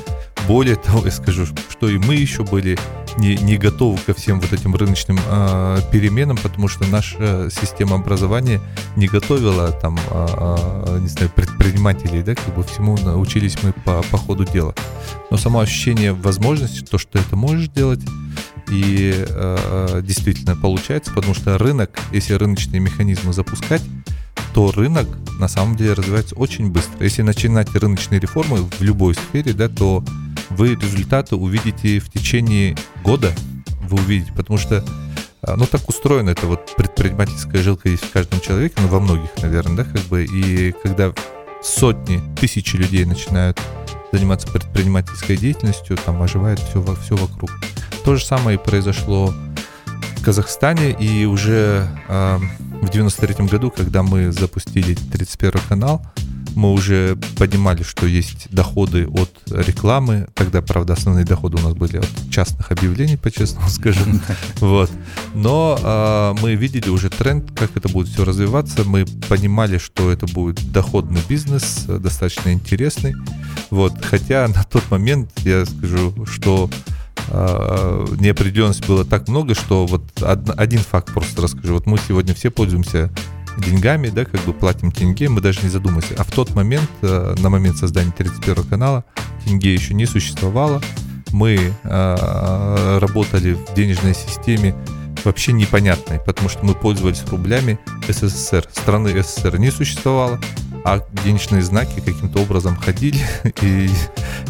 Более 0.48 0.76
того, 0.76 1.04
я 1.04 1.10
скажу, 1.10 1.48
что 1.48 1.90
и 1.90 1.98
мы 1.98 2.14
еще 2.14 2.44
были 2.44 2.78
не, 3.18 3.38
не 3.38 3.58
готовы 3.58 3.98
ко 3.98 4.14
всем 4.14 4.40
вот 4.40 4.54
этим 4.54 4.76
рыночным 4.76 5.20
э, 5.20 5.80
переменам, 5.92 6.38
потому 6.38 6.68
что 6.68 6.86
наша 6.86 7.50
система 7.50 7.96
образования 7.96 8.62
не 8.96 9.08
готовила 9.08 9.72
там, 9.72 10.00
э, 10.12 11.00
не 11.02 11.08
знаю, 11.08 11.32
предпринимателей, 11.32 12.22
да, 12.22 12.36
как 12.36 12.54
бы 12.54 12.64
всему 12.66 13.00
научились 13.00 13.58
мы 13.64 13.74
по, 13.74 14.04
по 14.12 14.18
ходу 14.18 14.46
дела. 14.46 14.76
Но 15.32 15.38
само 15.38 15.62
ощущение 15.62 16.14
возможности, 16.14 16.82
то, 16.82 17.00
что 17.00 17.18
это 17.18 17.36
можешь 17.36 17.68
делать, 17.70 18.02
и 18.70 19.26
э, 19.28 20.02
действительно 20.04 20.56
получается, 20.56 21.12
потому 21.16 21.34
что 21.34 21.58
рынок, 21.58 22.00
если 22.12 22.36
рыночные 22.36 22.80
механизмы 22.80 23.34
запускать, 23.34 23.82
то 24.54 24.72
рынок 24.72 25.08
на 25.40 25.48
самом 25.48 25.76
деле 25.76 25.94
развивается 25.94 26.36
очень 26.36 26.72
быстро. 26.72 27.04
Если 27.04 27.22
начинать 27.22 27.74
рыночные 27.74 28.20
реформы 28.20 28.58
в 28.58 28.82
любой 28.82 29.16
сфере, 29.16 29.54
да, 29.54 29.70
то 29.70 30.04
вы 30.50 30.76
результаты 30.76 31.36
увидите 31.36 32.00
в 32.00 32.10
течение 32.10 32.76
года, 33.04 33.32
вы 33.90 33.98
увидите, 33.98 34.34
потому 34.34 34.58
что 34.58 34.84
а, 35.42 35.56
ну, 35.56 35.66
так 35.66 35.88
устроено 35.90 36.30
это 36.30 36.46
вот 36.46 36.76
предпринимательская 36.76 37.64
жилка 37.64 37.90
есть 37.90 38.04
в 38.04 38.12
каждом 38.12 38.40
человеке, 38.42 38.76
ну, 38.78 38.88
во 38.88 39.00
многих, 39.00 39.30
наверное, 39.42 39.78
да, 39.78 39.84
как 39.86 40.02
бы, 40.04 40.24
и 40.26 40.72
когда 40.84 41.12
сотни, 41.64 42.22
тысячи 42.40 42.76
людей 42.76 43.06
начинают 43.06 43.60
заниматься 44.12 44.48
предпринимательской 44.48 45.38
деятельностью, 45.38 45.98
там 45.98 46.22
оживает 46.22 46.60
все, 46.60 46.84
все 47.04 47.16
вокруг. 47.16 47.50
То 48.04 48.16
же 48.16 48.26
самое 48.26 48.58
и 48.58 48.62
произошло 48.62 49.34
Казахстане, 50.22 50.92
и 50.92 51.26
уже 51.26 51.88
э, 52.08 52.40
в 52.82 52.90
93 52.90 53.46
году, 53.48 53.72
когда 53.72 54.04
мы 54.04 54.32
запустили 54.32 54.96
31 54.96 55.62
канал, 55.68 56.02
мы 56.56 56.74
уже 56.74 57.18
понимали, 57.38 57.84
что 57.84 58.06
есть 58.06 58.48
доходы 58.52 59.08
от 59.08 59.32
рекламы. 59.48 60.28
Тогда, 60.34 60.62
правда, 60.62 60.94
основные 60.94 61.26
доходы 61.26 61.58
у 61.58 61.62
нас 61.62 61.74
были 61.74 61.98
от 61.98 62.10
частных 62.30 62.72
объявлений, 62.72 63.18
по-честному 63.18 63.70
скажем. 63.70 64.22
Вот. 64.60 64.92
Но 65.34 65.80
э, 65.82 66.42
мы 66.42 66.56
видели 66.56 66.90
уже 66.90 67.10
тренд, 67.10 67.52
как 67.58 67.76
это 67.76 67.90
будет 67.90 68.10
все 68.10 68.26
развиваться. 68.26 68.84
Мы 68.84 69.06
понимали, 69.30 69.78
что 69.78 70.12
это 70.12 70.28
будет 70.28 70.72
доходный 70.72 71.22
бизнес, 71.28 71.86
достаточно 71.88 72.52
интересный. 72.52 73.16
Вот. 73.70 73.94
Хотя 74.04 74.48
на 74.48 74.64
тот 74.64 74.90
момент 74.92 75.32
я 75.38 75.66
скажу, 75.66 76.14
что 76.26 76.70
э, 77.32 78.06
неопределенности 78.20 78.86
было 78.86 79.06
так 79.06 79.28
много, 79.28 79.56
что 79.56 79.86
вот 79.86 80.04
один 80.22 80.80
факт 80.80 81.14
просто 81.14 81.42
расскажу. 81.42 81.74
Вот 81.74 81.86
мы 81.86 81.98
сегодня 81.98 82.34
все 82.34 82.52
пользуемся 82.52 83.10
деньгами, 83.58 84.10
да, 84.10 84.26
как 84.26 84.42
бы 84.42 84.54
платим 84.54 84.92
тенге, 84.92 85.30
мы 85.30 85.42
даже 85.42 85.62
не 85.64 85.70
задумываемся. 85.70 86.16
А 86.18 86.24
в 86.24 86.32
тот 86.32 86.54
момент, 86.56 86.90
э, 87.02 87.36
на 87.40 87.50
момент 87.50 87.78
создания 87.78 88.12
31 88.12 88.64
канала, 88.64 89.04
тенге 89.46 89.74
еще 89.74 89.94
не 89.94 90.06
существовало. 90.06 90.82
Мы 91.32 91.74
э, 91.84 92.98
работали 93.00 93.54
в 93.54 93.74
денежной 93.74 94.14
системе 94.14 94.76
вообще 95.24 95.54
непонятной, 95.54 96.20
потому 96.20 96.50
что 96.50 96.66
мы 96.66 96.74
пользовались 96.74 97.24
рублями 97.30 97.80
СССР. 98.08 98.66
Страны 98.72 99.22
СССР 99.22 99.58
не 99.58 99.72
существовало, 99.72 100.40
а 100.84 101.06
денежные 101.24 101.62
знаки 101.62 102.00
каким-то 102.00 102.40
образом 102.42 102.76
ходили, 102.76 103.20
и, 103.62 103.90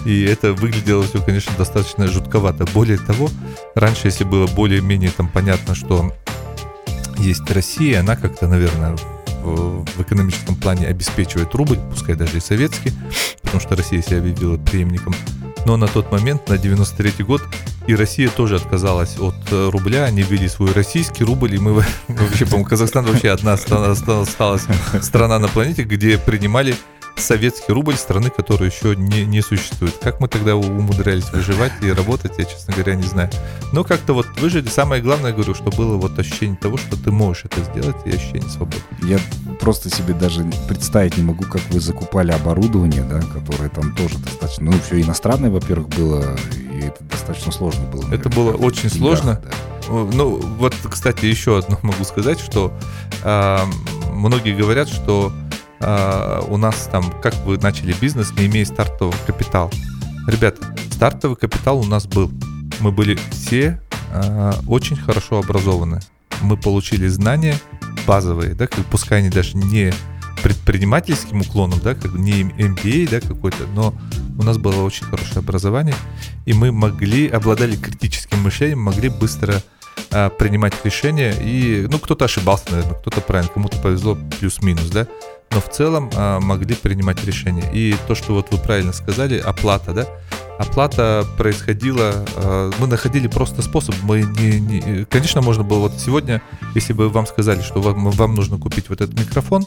и 0.06 0.24
это 0.24 0.54
выглядело 0.54 1.04
все, 1.04 1.22
конечно, 1.22 1.54
достаточно 1.58 2.08
жутковато. 2.08 2.65
Более 2.74 2.98
того, 2.98 3.30
раньше, 3.76 4.08
если 4.08 4.24
было 4.24 4.48
более-менее 4.48 5.12
там 5.12 5.28
понятно, 5.28 5.76
что 5.76 6.13
есть 7.17 7.50
Россия, 7.52 8.00
она 8.00 8.15
как-то, 8.15 8.48
наверное, 8.48 8.96
в, 9.41 10.01
экономическом 10.01 10.56
плане 10.56 10.88
обеспечивает 10.88 11.54
рубль, 11.56 11.80
пускай 11.89 12.15
даже 12.15 12.38
и 12.38 12.39
советский, 12.39 12.91
потому 13.41 13.62
что 13.62 13.75
Россия 13.75 14.01
себя 14.01 14.19
объявила 14.19 14.58
преемником. 14.58 15.13
Но 15.65 15.77
на 15.77 15.88
тот 15.88 16.12
момент, 16.12 16.49
на 16.49 16.58
93 16.58 17.23
год, 17.23 17.41
и 17.88 17.95
Россия 17.95 18.30
тоже 18.30 18.56
отказалась 18.56 19.17
от 19.19 19.36
э, 19.51 19.69
рубля, 19.69 20.06
они 20.06 20.23
ввели 20.23 20.47
свой 20.47 20.71
российский 20.71 21.23
рубль, 21.23 21.56
и 21.56 21.60
мы 21.60 21.73
вообще, 22.08 22.45
по-моему, 22.45 22.65
Казахстан 22.65 23.06
вообще 23.06 23.30
одна 23.30 23.54
осталась 23.54 24.67
страна 25.01 25.39
на 25.39 25.47
планете, 25.47 25.84
где 25.84 26.17
принимали 26.17 26.75
советский 27.15 27.71
рубль 27.71 27.95
страны, 27.95 28.30
которая 28.30 28.69
еще 28.69 28.95
не, 28.95 29.26
не 29.26 29.41
существует. 29.41 29.95
Как 30.02 30.19
мы 30.19 30.28
тогда 30.28 30.56
умудрялись 30.56 31.32
выживать 31.32 31.71
и 31.82 31.91
работать, 31.91 32.34
я, 32.38 32.45
честно 32.45 32.74
говоря, 32.74 32.95
не 32.95 33.04
знаю. 33.04 33.30
Но 33.71 33.84
как-то 33.84 34.13
вот 34.13 34.28
выжили. 34.39 34.67
Самое 34.67 35.02
главное, 35.02 35.34
говорю, 35.34 35.54
что 35.54 35.69
было 35.71 35.97
вот 35.97 36.17
ощущение 36.17 36.58
того, 36.58 36.78
что 36.78 36.95
ты 36.95 37.12
можешь 37.12 37.45
это 37.45 37.63
сделать, 37.63 37.95
и 38.06 38.10
ощущение 38.10 38.50
свободы. 38.50 38.82
Я 39.04 39.19
просто 39.60 39.89
себе 39.89 40.13
даже 40.13 40.43
представить 40.67 41.17
не 41.17 41.24
могу, 41.24 41.43
как 41.43 41.62
вы 41.69 41.80
закупали 41.80 42.32
оборудование, 42.32 43.04
да, 43.04 43.21
которое 43.21 43.69
там 43.69 43.95
тоже 43.95 44.17
достаточно, 44.17 44.71
ну, 44.71 44.78
все 44.86 45.02
иностранное, 45.02 45.50
во-первых, 45.50 45.89
было, 45.89 46.36
и 46.74 46.80
это 46.80 47.04
достаточно 47.04 47.52
сложно 47.52 47.86
было. 47.86 48.04
Наверное, 48.04 48.19
это 48.19 48.30
было 48.30 48.52
очень 48.52 48.89
деньгах, 48.89 48.97
сложно. 49.19 49.41
Да. 49.43 49.52
Ну, 49.89 50.38
вот, 50.38 50.74
кстати, 50.89 51.26
еще 51.26 51.58
одно 51.58 51.78
могу 51.82 52.04
сказать, 52.04 52.39
что 52.39 52.74
э, 53.24 53.58
многие 54.13 54.56
говорят, 54.56 54.88
что 54.89 55.32
э, 55.82 56.41
у 56.48 56.58
нас 56.58 56.89
там, 56.91 57.12
как 57.22 57.36
вы 57.46 57.58
начали 57.58 57.94
бизнес, 58.00 58.32
не 58.34 58.48
имея 58.48 58.65
стартового 58.65 59.15
капитала. 59.26 59.70
Ребята, 60.28 60.76
стартовый 60.91 61.38
капитал 61.38 61.80
у 61.80 61.86
нас 61.86 62.06
был. 62.06 62.32
Мы 62.80 62.91
были 62.91 63.17
все 63.32 63.82
э, 64.12 64.54
очень 64.67 64.96
хорошо 64.96 65.39
образованы. 65.39 66.00
Мы 66.41 66.58
получили 66.58 67.08
знания 67.08 67.56
базовые, 68.06 68.54
да, 68.56 68.67
как, 68.67 68.86
пускай 68.86 69.20
они 69.20 69.30
даже 69.30 69.58
не 69.58 69.94
предпринимательским 70.41 71.41
уклоном, 71.41 71.80
да, 71.84 71.94
как 71.94 72.13
не 72.13 72.44
MBA, 72.44 73.10
да, 73.10 73.20
какой-то, 73.20 73.67
но 73.76 73.94
у 74.38 74.44
нас 74.44 74.58
было 74.58 74.82
очень 74.84 75.06
хорошее 75.06 75.39
образование, 75.39 75.96
и 76.46 76.54
мы 76.54 76.72
могли, 76.72 77.28
обладали 77.28 77.76
критическим 77.76 78.39
мышлением, 78.39 78.80
могли 78.80 79.10
быстро 79.10 79.62
а, 80.12 80.30
принимать 80.30 80.74
решения, 80.84 81.34
и, 81.39 81.88
ну, 81.89 82.00
кто-то 82.00 82.26
ошибался, 82.26 82.72
наверное, 82.72 82.96
кто-то 82.96 83.22
правильно, 83.22 83.52
кому-то 83.54 83.78
повезло 83.78 84.17
плюс-минус, 84.39 84.89
да, 84.89 85.08
но 85.52 85.60
в 85.62 85.70
целом 85.70 86.10
а, 86.16 86.40
могли 86.40 86.76
принимать 86.76 87.24
решения. 87.26 87.70
И 87.74 87.96
то, 88.08 88.16
что 88.16 88.34
вот 88.34 88.48
вы 88.52 88.58
правильно 88.58 88.94
сказали, 88.94 89.38
оплата, 89.38 89.94
да, 89.94 90.08
оплата 90.58 91.26
происходила, 91.38 92.26
а, 92.36 92.72
мы 92.80 92.88
находили 92.88 93.28
просто 93.28 93.62
способ, 93.62 93.96
мы 94.04 94.22
не, 94.22 94.60
не, 94.60 95.06
конечно, 95.06 95.42
можно 95.42 95.64
было 95.64 95.80
вот 95.80 95.94
сегодня, 96.00 96.42
если 96.76 96.94
бы 96.94 97.10
вам 97.10 97.28
сказали, 97.28 97.62
что 97.62 97.82
вам, 97.82 98.10
вам 98.12 98.36
нужно 98.36 98.58
купить 98.58 98.90
вот 98.90 99.02
этот 99.02 99.18
микрофон, 99.20 99.66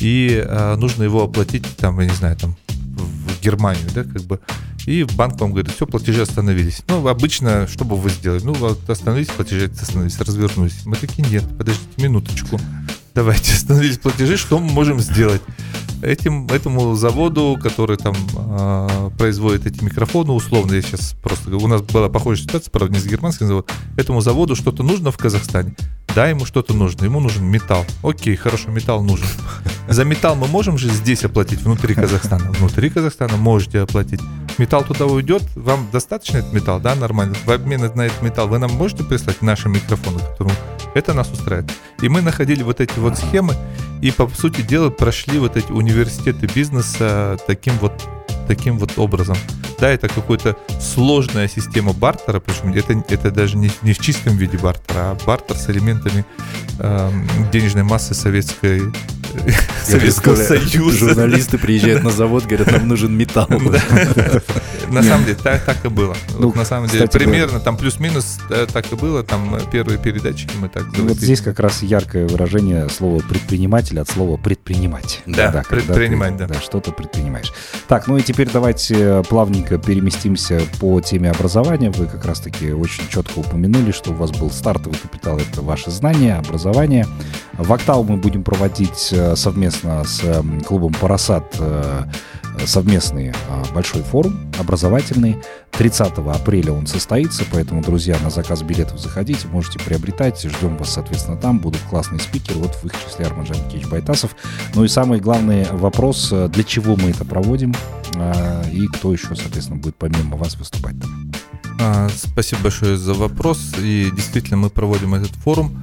и 0.00 0.42
а, 0.46 0.76
нужно 0.76 1.02
его 1.02 1.22
оплатить, 1.22 1.64
там, 1.76 2.00
я 2.00 2.06
не 2.06 2.14
знаю, 2.14 2.36
там, 2.36 2.56
в 2.68 3.40
Германию, 3.42 3.88
да, 3.94 4.04
как 4.04 4.22
бы, 4.22 4.40
и 4.86 5.04
банк 5.04 5.38
вам 5.38 5.50
говорит, 5.50 5.70
все, 5.70 5.86
платежи 5.86 6.22
остановились. 6.22 6.82
Ну, 6.88 7.06
обычно, 7.06 7.66
что 7.66 7.84
бы 7.84 7.94
вы 7.94 8.08
сделали? 8.08 8.42
Ну, 8.42 8.54
вот 8.54 8.88
остановились, 8.88 9.28
платежи 9.28 9.66
остановились, 9.66 10.18
развернулись. 10.18 10.86
Мы 10.86 10.96
такие, 10.96 11.28
нет, 11.28 11.44
подождите 11.58 12.02
минуточку 12.02 12.58
давайте 13.18 13.52
остановились 13.52 13.98
платежи, 13.98 14.36
что 14.36 14.60
мы 14.60 14.70
можем 14.70 15.00
сделать? 15.00 15.42
Этим, 16.02 16.46
этому 16.46 16.94
заводу, 16.94 17.58
который 17.60 17.96
там 17.96 18.14
э, 18.36 19.10
производит 19.18 19.66
эти 19.66 19.82
микрофоны, 19.82 20.32
условно, 20.32 20.74
я 20.74 20.82
сейчас 20.82 21.16
просто 21.20 21.56
у 21.56 21.66
нас 21.66 21.82
была 21.82 22.08
похожая 22.08 22.44
ситуация, 22.44 22.70
правда, 22.70 22.94
не 22.94 23.00
с 23.00 23.06
германским 23.06 23.48
заводом, 23.48 23.74
этому 23.96 24.20
заводу 24.20 24.54
что-то 24.54 24.84
нужно 24.84 25.10
в 25.10 25.18
Казахстане. 25.18 25.74
Да, 26.14 26.28
ему 26.28 26.44
что-то 26.46 26.74
нужно, 26.74 27.04
ему 27.04 27.20
нужен 27.20 27.44
металл. 27.44 27.84
Окей, 28.02 28.34
хорошо, 28.34 28.70
металл 28.70 29.02
нужен. 29.02 29.26
За 29.88 30.04
металл 30.04 30.34
мы 30.34 30.48
можем 30.48 30.76
же 30.76 30.90
здесь 30.90 31.24
оплатить 31.24 31.62
внутри 31.62 31.94
Казахстана. 31.94 32.50
Внутри 32.52 32.90
Казахстана 32.90 33.36
можете 33.36 33.80
оплатить. 33.80 34.20
Металл 34.58 34.84
туда 34.84 35.06
уйдет, 35.06 35.42
вам 35.54 35.88
достаточно 35.92 36.38
этот 36.38 36.52
металл, 36.52 36.80
да, 36.80 36.94
нормально. 36.96 37.36
В 37.44 37.50
обмен 37.50 37.80
на 37.94 38.02
этот 38.06 38.20
металл 38.22 38.48
вы 38.48 38.58
нам 38.58 38.72
можете 38.72 39.04
прислать 39.04 39.40
наши 39.40 39.68
микрофоны, 39.68 40.18
которые 40.18 40.56
это 40.94 41.14
нас 41.14 41.30
устраивает. 41.30 41.70
И 42.02 42.08
мы 42.08 42.22
находили 42.22 42.62
вот 42.62 42.80
эти 42.80 42.98
вот 42.98 43.16
схемы 43.16 43.54
и, 44.02 44.10
по 44.10 44.28
сути 44.28 44.62
дела, 44.62 44.90
прошли 44.90 45.38
вот 45.38 45.56
эти 45.56 45.70
университеты 45.70 46.48
бизнеса 46.52 47.38
таким 47.46 47.74
вот 47.78 47.92
таким 48.48 48.78
вот 48.78 48.98
образом. 48.98 49.36
Да, 49.78 49.88
это 49.90 50.08
какая-то 50.08 50.56
сложная 50.80 51.46
система 51.46 51.92
бартера, 51.92 52.40
причем 52.40 52.72
это, 52.72 52.94
это 53.14 53.30
даже 53.30 53.56
не, 53.56 53.70
не 53.82 53.92
в 53.92 53.98
чистом 54.00 54.36
виде 54.36 54.58
бартера, 54.58 55.12
а 55.12 55.18
бартер 55.24 55.56
с 55.56 55.70
элементами 55.70 56.24
э, 56.80 57.10
денежной 57.52 57.84
массы 57.84 58.14
советской 58.14 58.82
Советского 59.84 60.36
Союза. 60.36 60.98
Журналисты 60.98 61.58
приезжают 61.58 62.02
на 62.02 62.10
завод, 62.10 62.44
говорят, 62.44 62.70
нам 62.70 62.88
нужен 62.88 63.16
металл. 63.16 63.48
На 64.90 65.02
самом 65.02 65.24
деле, 65.24 65.36
так 65.42 65.84
и 65.84 65.88
было. 65.88 66.16
Ну, 66.38 66.52
на 66.54 66.64
самом 66.64 66.88
деле, 66.88 67.06
примерно 67.08 67.60
там 67.60 67.76
плюс-минус 67.76 68.38
э, 68.50 68.66
так 68.72 68.90
и 68.92 68.96
было. 68.96 69.22
Там 69.22 69.54
э, 69.54 69.60
первые 69.70 69.98
передачи 69.98 70.48
мы 70.58 70.68
так 70.68 70.84
Вот 70.96 71.16
здесь 71.16 71.40
как 71.40 71.60
раз 71.60 71.82
яркое 71.82 72.26
выражение 72.26 72.88
слова 72.88 73.20
предприниматель 73.20 74.00
от 74.00 74.08
слова 74.08 74.36
предпринимать. 74.36 75.22
Да, 75.26 75.62
предпринимать, 75.68 76.36
да. 76.36 76.46
Да, 76.46 76.54
что-то 76.60 76.92
предпринимаешь. 76.92 77.52
Так, 77.86 78.06
ну 78.06 78.16
и 78.16 78.22
теперь 78.22 78.48
давайте 78.50 78.94
э, 78.98 79.22
плавненько 79.28 79.78
переместимся 79.78 80.62
по 80.80 81.00
теме 81.00 81.30
образования. 81.30 81.90
Вы 81.90 82.06
как 82.06 82.24
раз-таки 82.24 82.72
очень 82.72 83.06
четко 83.08 83.38
упомянули, 83.38 83.92
что 83.92 84.10
у 84.10 84.14
вас 84.14 84.30
был 84.30 84.50
стартовый 84.50 84.98
капитал, 84.98 85.38
это 85.38 85.62
ваши 85.62 85.90
знания, 85.90 86.36
образование. 86.36 87.06
В 87.58 87.72
Октау 87.72 88.04
мы 88.04 88.16
будем 88.16 88.44
проводить 88.44 89.12
совместно 89.34 90.04
с 90.04 90.22
эм, 90.22 90.60
клубом 90.60 90.92
«Парасад» 90.92 91.56
э, 91.58 92.04
совместный 92.66 93.28
э, 93.28 93.64
большой 93.74 94.02
форум 94.02 94.48
образовательный. 94.58 95.36
30 95.72 96.18
апреля 96.18 96.72
он 96.72 96.86
состоится, 96.86 97.44
поэтому, 97.50 97.82
друзья, 97.82 98.16
на 98.22 98.30
заказ 98.30 98.62
билетов 98.62 99.00
заходите, 99.00 99.48
можете 99.48 99.80
приобретать. 99.80 100.40
Ждем 100.40 100.76
вас, 100.76 100.94
соответственно, 100.94 101.36
там. 101.36 101.58
Будут 101.58 101.80
классные 101.90 102.20
спикеры, 102.20 102.60
вот 102.60 102.74
в 102.76 102.84
их 102.86 102.92
числе 103.04 103.26
Арман 103.26 103.46
Жанкевич 103.46 103.86
Байтасов. 103.88 104.36
Ну 104.76 104.84
и 104.84 104.88
самый 104.88 105.18
главный 105.18 105.66
вопрос, 105.72 106.28
э, 106.30 106.48
для 106.48 106.62
чего 106.62 106.94
мы 106.96 107.10
это 107.10 107.24
проводим 107.24 107.74
и 108.72 108.86
кто 108.94 109.12
еще, 109.12 109.36
соответственно, 109.36 109.78
будет 109.78 109.94
помимо 109.96 110.36
вас 110.36 110.56
выступать 110.56 110.98
там. 111.00 111.30
А, 111.80 112.08
спасибо 112.08 112.62
большое 112.62 112.96
за 112.96 113.14
вопрос. 113.14 113.74
И 113.78 114.10
действительно, 114.12 114.56
мы 114.56 114.70
проводим 114.70 115.14
этот 115.14 115.30
форум 115.36 115.80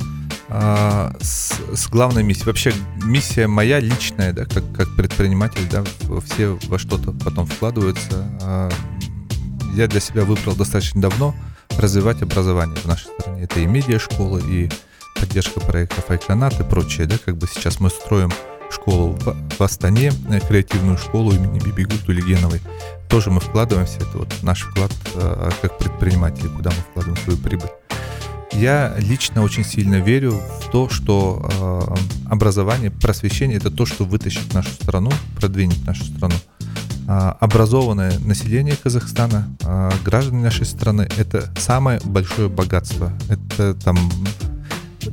с, 1.22 1.54
с 1.74 1.88
главной 1.88 2.24
миссией. 2.24 2.46
Вообще 2.46 2.74
миссия 3.04 3.48
моя 3.48 3.80
личная, 3.80 4.34
да, 4.34 4.46
как, 4.46 4.64
как 4.74 4.96
предприниматель, 4.96 5.68
да, 5.70 5.84
все 6.26 6.58
во 6.68 6.80
что-то 6.80 7.12
потом 7.12 7.46
вкладываются. 7.46 8.30
А, 8.42 8.70
я 9.74 9.88
для 9.88 10.00
себя 10.00 10.24
выбрал 10.24 10.56
достаточно 10.56 11.02
давно 11.02 11.36
развивать 11.78 12.22
образование 12.22 12.78
в 12.78 12.86
нашей 12.86 13.08
стране. 13.20 13.44
Это 13.44 13.60
и 13.60 13.66
медиа-школы, 13.66 14.42
и 14.48 14.70
поддержка 15.20 15.60
проектов 15.60 16.10
Айконат 16.10 16.60
и 16.60 16.64
прочее, 16.64 17.08
да, 17.08 17.18
как 17.18 17.38
бы 17.38 17.48
сейчас 17.48 17.80
мы 17.80 17.90
строим 17.90 18.32
школу 18.72 19.12
в, 19.14 19.36
в 19.58 19.62
Астане, 19.62 20.12
э, 20.30 20.40
креативную 20.40 20.98
школу 20.98 21.34
имени 21.34 21.60
Бибигу 21.60 21.94
Тулигеновой. 22.06 22.62
Тоже 23.10 23.32
мы 23.32 23.40
вкладываемся, 23.40 23.98
это 23.98 24.18
вот 24.18 24.34
наш 24.42 24.64
вклад 24.64 24.92
э, 25.16 25.50
как 25.62 25.78
предприниматели, 25.78 26.48
куда 26.48 26.72
мы 26.72 26.78
вкладываем 26.78 27.22
свою 27.24 27.38
прибыль. 27.40 27.70
Я 28.58 28.96
лично 28.98 29.44
очень 29.44 29.66
сильно 29.66 29.96
верю 29.96 30.32
в 30.32 30.72
то, 30.72 30.88
что 30.90 31.50
э, 31.52 32.30
образование, 32.30 32.90
просвещение 32.90 33.58
это 33.58 33.70
то, 33.70 33.86
что 33.86 34.06
вытащит 34.06 34.54
нашу 34.54 34.70
страну, 34.72 35.12
продвинет 35.36 35.86
нашу 35.86 36.06
страну. 36.06 36.36
Э, 37.08 37.34
образованное 37.40 38.18
население 38.20 38.78
Казахстана, 38.78 39.50
э, 39.62 39.92
граждане 40.06 40.42
нашей 40.42 40.66
страны 40.66 41.08
это 41.18 41.54
самое 41.58 42.00
большое 42.06 42.48
богатство. 42.48 43.12
Это 43.30 43.74
там 43.74 43.98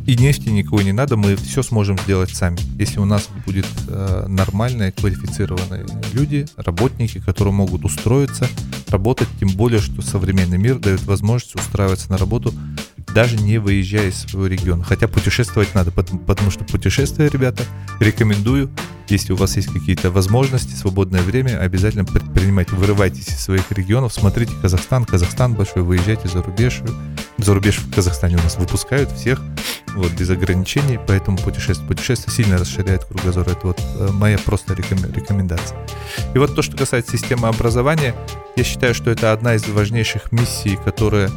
и 0.06 0.16
нефти 0.16 0.48
никакой 0.48 0.84
не 0.84 0.92
надо, 0.92 1.16
мы 1.16 1.36
все 1.36 1.62
сможем 1.62 1.98
сделать 1.98 2.30
сами. 2.30 2.58
Если 2.78 2.98
у 2.98 3.04
нас 3.04 3.28
будет 3.44 3.66
э, 3.88 4.26
нормальные, 4.28 4.92
квалифицированные 4.92 5.84
люди, 6.12 6.46
работники, 6.56 7.20
которые 7.20 7.52
могут 7.52 7.84
устроиться, 7.84 8.48
работать, 8.88 9.28
тем 9.38 9.50
более, 9.50 9.80
что 9.80 10.00
современный 10.00 10.58
мир 10.58 10.78
дает 10.78 11.02
возможность 11.04 11.54
устраиваться 11.54 12.10
на 12.10 12.18
работу 12.18 12.54
даже 13.14 13.36
не 13.36 13.58
выезжая 13.58 14.08
из 14.08 14.16
своего 14.16 14.46
региона. 14.46 14.84
Хотя 14.84 15.08
путешествовать 15.08 15.74
надо, 15.74 15.90
потому, 15.90 16.50
что 16.50 16.64
путешествия, 16.64 17.28
ребята, 17.28 17.64
рекомендую. 18.00 18.70
Если 19.08 19.32
у 19.32 19.36
вас 19.36 19.56
есть 19.56 19.68
какие-то 19.68 20.10
возможности, 20.10 20.74
свободное 20.74 21.22
время, 21.22 21.58
обязательно 21.58 22.04
предпринимайте, 22.04 22.74
вырывайтесь 22.76 23.28
из 23.28 23.40
своих 23.40 23.70
регионов, 23.72 24.14
смотрите 24.14 24.52
Казахстан, 24.62 25.04
Казахстан 25.04 25.54
большой, 25.54 25.82
выезжайте 25.82 26.28
за 26.28 26.42
рубеж. 26.42 26.80
За 27.36 27.52
рубеж 27.52 27.78
в 27.78 27.92
Казахстане 27.92 28.36
у 28.36 28.42
нас 28.42 28.56
выпускают 28.56 29.10
всех, 29.12 29.42
вот, 29.94 30.12
без 30.12 30.30
ограничений, 30.30 30.98
поэтому 31.06 31.36
путешествие, 31.36 31.86
путешествие 31.86 32.34
сильно 32.34 32.56
расширяет 32.56 33.04
кругозор. 33.04 33.48
Это 33.48 33.66
вот 33.66 33.80
э, 33.80 34.08
моя 34.12 34.38
просто 34.38 34.74
рекомендация. 34.74 35.76
И 36.34 36.38
вот 36.38 36.54
то, 36.54 36.62
что 36.62 36.76
касается 36.76 37.12
системы 37.12 37.48
образования, 37.48 38.14
я 38.56 38.64
считаю, 38.64 38.94
что 38.94 39.10
это 39.10 39.32
одна 39.32 39.54
из 39.54 39.66
важнейших 39.66 40.32
миссий, 40.32 40.78
которая 40.82 41.30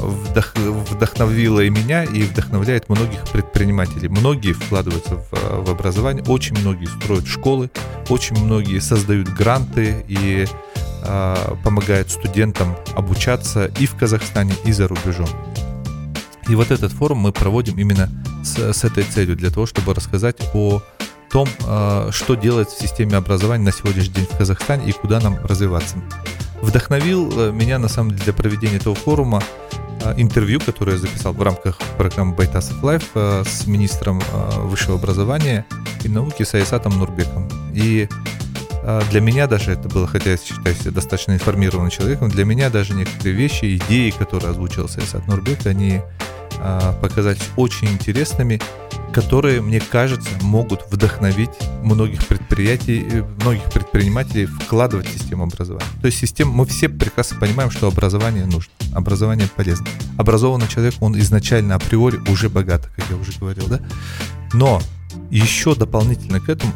вдох, 0.00 0.54
вдохновила 0.56 1.60
и 1.60 1.70
меня, 1.70 2.04
и 2.04 2.22
вдохновляет 2.22 2.88
многих 2.88 3.22
предпринимателей. 3.28 4.08
Многие 4.08 4.52
вкладываются 4.52 5.16
в, 5.16 5.66
в 5.66 5.70
образование, 5.70 6.24
очень 6.24 6.58
многие 6.58 6.86
строят 6.86 7.26
школы, 7.26 7.70
очень 8.08 8.36
многие 8.36 8.80
создают 8.80 9.28
гранты 9.28 10.04
и 10.08 10.46
э, 11.04 11.54
помогают 11.62 12.10
студентам 12.10 12.76
обучаться 12.96 13.66
и 13.78 13.86
в 13.86 13.94
Казахстане, 13.94 14.54
и 14.64 14.72
за 14.72 14.88
рубежом. 14.88 15.28
И 16.48 16.54
вот 16.56 16.72
этот 16.72 16.90
форум 16.92 17.18
мы 17.18 17.30
проводим 17.30 17.78
именно 17.78 18.10
с, 18.42 18.58
с 18.58 18.82
этой 18.82 19.04
целью, 19.04 19.36
для 19.36 19.50
того, 19.50 19.66
чтобы 19.66 19.94
рассказать 19.94 20.36
о 20.52 20.82
том, 21.30 21.48
э, 21.64 22.08
что 22.10 22.34
делать 22.34 22.70
в 22.70 22.80
системе 22.80 23.16
образования 23.16 23.64
на 23.64 23.72
сегодняшний 23.72 24.14
день 24.14 24.26
в 24.26 24.36
Казахстане 24.36 24.88
и 24.88 24.92
куда 24.92 25.20
нам 25.20 25.38
развиваться. 25.44 25.96
Вдохновил 26.62 27.30
э, 27.32 27.52
меня, 27.52 27.78
на 27.78 27.88
самом 27.88 28.10
деле, 28.10 28.24
для 28.24 28.32
проведения 28.32 28.76
этого 28.76 28.94
форума 28.94 29.42
э, 30.02 30.14
интервью, 30.18 30.60
которое 30.60 30.92
я 30.92 30.98
записал 30.98 31.32
в 31.32 31.42
рамках 31.42 31.78
программы 31.96 32.34
Байтасов 32.34 32.82
Live 32.82 33.04
э, 33.14 33.44
с 33.46 33.66
министром 33.66 34.20
высшего 34.64 34.96
образования 34.96 35.64
и 36.04 36.08
науки 36.08 36.42
Саисатом 36.42 36.98
Нурбеком. 36.98 37.48
И 37.72 38.08
для 39.10 39.20
меня 39.20 39.46
даже 39.46 39.72
это 39.72 39.90
было, 39.90 40.06
хотя 40.06 40.30
я 40.30 40.36
считаю 40.38 40.74
себя 40.74 40.90
достаточно 40.90 41.32
информированным 41.32 41.90
человеком, 41.90 42.30
для 42.30 42.46
меня 42.46 42.70
даже 42.70 42.94
некоторые 42.94 43.34
вещи, 43.34 43.76
идеи, 43.76 44.10
которые 44.10 44.50
озвучил 44.50 44.88
Саисат 44.88 45.26
Нурбек, 45.26 45.66
они 45.66 46.00
показались 47.02 47.42
очень 47.56 47.88
интересными 47.88 48.58
которые, 49.12 49.60
мне 49.60 49.80
кажется, 49.80 50.30
могут 50.42 50.90
вдохновить 50.90 51.50
многих 51.82 52.26
предприятий, 52.26 53.06
э, 53.10 53.22
многих 53.40 53.64
предпринимателей 53.64 54.46
вкладывать 54.46 55.08
в 55.08 55.12
систему 55.12 55.44
образования. 55.44 55.86
То 56.00 56.06
есть 56.06 56.18
система, 56.18 56.52
мы 56.52 56.66
все 56.66 56.88
прекрасно 56.88 57.38
понимаем, 57.38 57.70
что 57.70 57.88
образование 57.88 58.46
нужно, 58.46 58.72
образование 58.94 59.48
полезно. 59.54 59.86
Образованный 60.16 60.68
человек, 60.68 60.94
он 61.00 61.18
изначально 61.18 61.74
априори 61.74 62.20
уже 62.28 62.48
богат, 62.48 62.88
как 62.96 63.04
я 63.10 63.16
уже 63.16 63.32
говорил, 63.38 63.66
да? 63.66 63.80
Но 64.52 64.80
еще 65.30 65.74
дополнительно 65.74 66.40
к 66.40 66.48
этому 66.48 66.72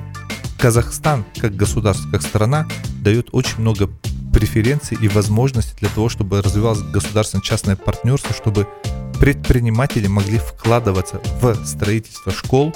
Казахстан, 0.58 1.24
как 1.40 1.56
государство, 1.56 2.10
как 2.10 2.22
страна, 2.22 2.66
дает 3.02 3.28
очень 3.32 3.60
много 3.60 3.90
преференций 4.32 4.98
и 5.00 5.08
возможностей 5.08 5.74
для 5.78 5.88
того, 5.88 6.08
чтобы 6.08 6.42
развивалось 6.42 6.80
государственно-частное 6.80 7.76
партнерство, 7.76 8.34
чтобы 8.34 8.66
предприниматели 9.20 10.06
могли 10.06 10.38
вкладываться 10.38 11.20
в 11.40 11.54
строительство 11.64 12.32
школ, 12.32 12.74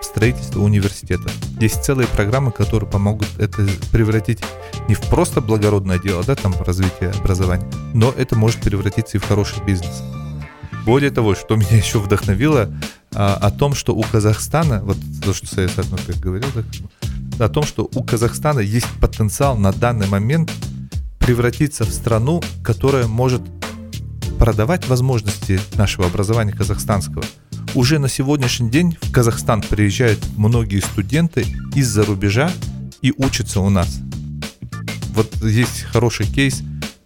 в 0.00 0.04
строительство 0.04 0.60
университетов. 0.60 1.32
Есть 1.60 1.84
целые 1.84 2.08
программы, 2.08 2.52
которые 2.52 2.90
помогут 2.90 3.28
это 3.38 3.66
превратить 3.90 4.42
не 4.88 4.94
в 4.94 5.00
просто 5.02 5.40
благородное 5.40 5.98
дело, 5.98 6.24
да, 6.24 6.34
там 6.34 6.54
развитие 6.60 7.10
образования, 7.10 7.68
но 7.94 8.12
это 8.16 8.36
может 8.36 8.60
превратиться 8.60 9.16
и 9.16 9.20
в 9.20 9.24
хороший 9.24 9.62
бизнес. 9.64 10.02
Более 10.84 11.10
того, 11.10 11.34
что 11.34 11.56
меня 11.56 11.76
еще 11.76 11.98
вдохновило, 11.98 12.68
а, 13.14 13.34
о 13.34 13.50
том, 13.50 13.74
что 13.74 13.94
у 13.94 14.02
Казахстана, 14.02 14.82
вот 14.82 14.96
то, 15.24 15.32
что 15.32 15.46
Саид 15.46 15.70
Саднурбек 15.70 16.16
говорил, 16.16 16.48
да, 17.36 17.44
о 17.44 17.48
том, 17.48 17.64
что 17.64 17.88
у 17.94 18.02
Казахстана 18.02 18.60
есть 18.60 18.88
потенциал 19.00 19.56
на 19.56 19.72
данный 19.72 20.06
момент 20.06 20.50
превратиться 21.18 21.84
в 21.84 21.90
страну, 21.90 22.42
которая 22.64 23.06
может 23.06 23.42
продавать 24.42 24.88
возможности 24.88 25.60
нашего 25.76 26.08
образования 26.08 26.50
казахстанского. 26.50 27.22
Уже 27.76 28.00
на 28.00 28.08
сегодняшний 28.08 28.70
день 28.70 28.98
в 29.00 29.12
Казахстан 29.12 29.62
приезжают 29.62 30.18
многие 30.36 30.80
студенты 30.80 31.46
из-за 31.76 32.04
рубежа 32.04 32.50
и 33.02 33.14
учатся 33.16 33.60
у 33.60 33.70
нас. 33.70 34.00
Вот 35.14 35.32
есть 35.44 35.82
хороший 35.82 36.26
кейс, 36.26 36.62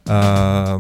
а, 0.07 0.79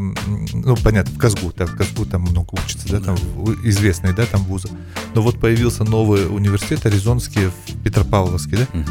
ну, 0.54 0.76
понятно, 0.82 1.12
в 1.12 1.18
Казгу, 1.18 1.52
да, 1.54 1.66
в 1.66 1.76
Казгу 1.76 2.06
там 2.06 2.22
много 2.22 2.54
учатся, 2.54 2.88
да, 2.88 3.00
там 3.00 3.16
известные, 3.62 4.14
да, 4.14 4.24
там 4.24 4.42
вузы. 4.44 4.70
Но 5.14 5.20
вот 5.20 5.38
появился 5.38 5.84
новый 5.84 6.26
университет 6.26 6.86
аризонский 6.86 7.48
в 7.48 7.82
Петропавловске, 7.84 8.56
да, 8.56 8.80
угу. 8.80 8.90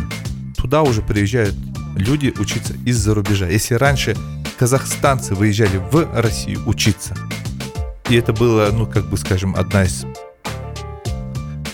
туда 0.55 0.83
уже 0.83 1.01
приезжают 1.01 1.55
люди 1.95 2.31
учиться 2.37 2.75
из-за 2.85 3.15
рубежа. 3.15 3.47
Если 3.47 3.73
раньше 3.73 4.15
казахстанцы 4.59 5.33
выезжали 5.33 5.77
в 5.77 6.07
Россию 6.13 6.61
учиться, 6.67 7.15
и 8.09 8.15
это 8.15 8.33
было, 8.33 8.69
ну, 8.71 8.85
как 8.85 9.05
бы, 9.05 9.17
скажем, 9.17 9.55
одна 9.55 9.83
из 9.83 10.05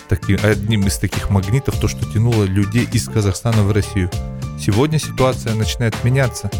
таки, 0.08 0.34
одним 0.34 0.86
из 0.86 0.98
таких 0.98 1.30
магнитов, 1.30 1.78
то, 1.80 1.88
что 1.88 2.04
тянуло 2.12 2.44
людей 2.44 2.88
из 2.92 3.08
Казахстана 3.08 3.62
в 3.62 3.72
Россию. 3.72 4.10
Сегодня 4.60 4.98
ситуация 4.98 5.54
начинает 5.54 5.94
меняться. 6.04 6.50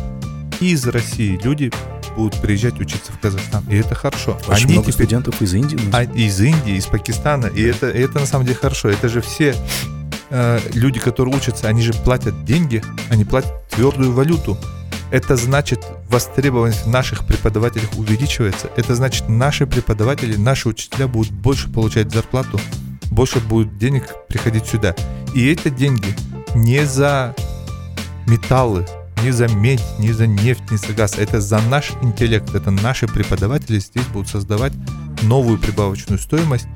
из 0.60 0.86
России 0.86 1.38
люди 1.42 1.70
будут 2.16 2.40
приезжать 2.40 2.80
учиться 2.80 3.12
в 3.12 3.18
Казахстан. 3.18 3.64
И 3.68 3.76
это 3.76 3.94
хорошо. 3.94 4.38
Очень 4.46 4.64
Они 4.64 4.72
много 4.74 4.92
теперь... 4.92 5.06
студентов 5.06 5.42
из 5.42 5.54
Индии. 5.54 5.78
А, 5.92 6.04
из 6.04 6.40
Индии, 6.40 6.76
из 6.76 6.86
Пакистана. 6.86 7.46
И 7.46 7.62
это, 7.62 7.86
это 7.86 8.20
на 8.20 8.26
самом 8.26 8.44
деле 8.44 8.56
хорошо. 8.56 8.88
Это 8.88 9.08
же 9.08 9.20
все 9.20 9.54
э, 10.30 10.60
люди, 10.74 11.00
которые 11.00 11.34
учатся, 11.34 11.68
они 11.68 11.82
же 11.82 11.92
платят 11.92 12.44
деньги, 12.44 12.82
они 13.10 13.24
платят 13.24 13.52
твердую 13.68 14.12
валюту. 14.12 14.58
Это 15.12 15.36
значит, 15.36 15.86
востребованность 16.08 16.86
наших 16.86 17.26
преподавателей 17.26 17.86
увеличивается. 17.98 18.70
Это 18.76 18.94
значит, 18.94 19.28
наши 19.28 19.66
преподаватели, 19.66 20.36
наши 20.36 20.70
учителя 20.70 21.06
будут 21.06 21.30
больше 21.30 21.68
получать 21.68 22.10
зарплату, 22.10 22.58
больше 23.10 23.38
будет 23.40 23.76
денег 23.76 24.04
приходить 24.26 24.64
сюда. 24.64 24.96
И 25.34 25.46
эти 25.50 25.68
деньги 25.68 26.16
не 26.54 26.86
за 26.86 27.36
металлы, 28.26 28.86
не 29.22 29.32
за 29.32 29.48
медь, 29.48 29.84
не 29.98 30.12
за 30.12 30.26
нефть, 30.26 30.70
не 30.70 30.78
за 30.78 30.94
газ. 30.94 31.18
Это 31.18 31.42
за 31.42 31.60
наш 31.60 31.92
интеллект. 32.00 32.54
Это 32.54 32.70
наши 32.70 33.06
преподаватели 33.06 33.80
здесь 33.80 34.06
будут 34.06 34.28
создавать 34.28 34.72
новую 35.24 35.58
прибавочную 35.58 36.18
стоимость 36.18 36.68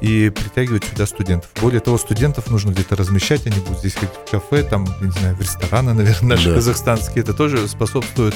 и 0.00 0.30
притягивать 0.30 0.84
сюда 0.84 1.06
студентов. 1.06 1.50
Более 1.60 1.80
того, 1.80 1.98
студентов 1.98 2.50
нужно 2.50 2.70
где-то 2.70 2.96
размещать, 2.96 3.46
они 3.46 3.58
будут 3.60 3.78
здесь 3.78 3.94
ходить 3.94 4.14
в 4.26 4.30
кафе, 4.30 4.62
там, 4.62 4.86
не 5.00 5.10
знаю, 5.10 5.36
в 5.36 5.40
рестораны, 5.40 5.94
наверное, 5.94 6.36
наши 6.36 6.50
да. 6.50 6.56
казахстанские. 6.56 7.22
Это 7.22 7.34
тоже 7.34 7.66
способствует, 7.68 8.34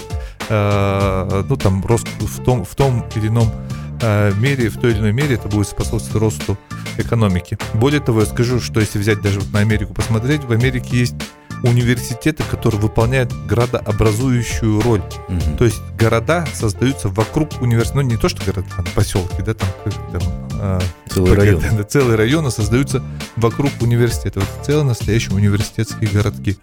э, 0.49 1.43
ну, 1.49 1.57
там, 1.57 1.85
рост 1.85 2.07
в 2.19 2.43
том, 2.43 2.65
в 2.65 2.75
том 2.75 3.07
или 3.15 3.29
ином 3.29 3.53
э, 4.01 4.33
мере, 4.37 4.69
в 4.69 4.79
той 4.79 4.93
или 4.93 4.99
иной 4.99 5.13
мере 5.13 5.35
это 5.35 5.49
будет 5.49 5.69
способствовать 5.69 6.23
росту 6.23 6.59
экономики. 6.99 7.59
Более 7.75 8.01
того, 8.01 8.21
я 8.21 8.27
скажу, 8.27 8.61
что 8.61 8.81
если 8.81 8.99
взять 8.99 9.21
даже 9.21 9.41
вот 9.41 9.53
на 9.53 9.61
Америку 9.61 9.95
посмотреть, 9.95 10.45
в 10.45 10.53
Америке 10.53 10.99
есть 10.99 11.15
университеты, 11.63 12.43
которые 12.45 12.81
выполняют 12.81 13.33
градообразующую 13.47 14.81
роль. 14.81 15.03
Угу. 15.29 15.57
То 15.59 15.65
есть 15.65 15.81
города 15.99 16.47
создаются 16.55 17.09
вокруг 17.09 17.61
университета, 17.61 17.97
ну 17.97 18.03
не 18.03 18.17
то, 18.17 18.29
что 18.29 18.45
города, 18.45 18.69
там, 18.77 18.85
поселки, 18.95 19.43
да, 19.43 19.55
там, 19.55 19.69
там 20.13 20.23
а, 20.55 20.81
целые 21.09 21.35
районы. 21.35 21.71
Да, 21.73 21.85
целые 21.85 22.17
районы 22.17 22.51
создаются 22.51 23.03
вокруг 23.37 23.71
университета. 23.81 24.41
Вот 24.41 24.49
целые 24.65 24.85
настоящие 24.85 25.35
университетские 25.35 26.11
городки, 26.11 26.59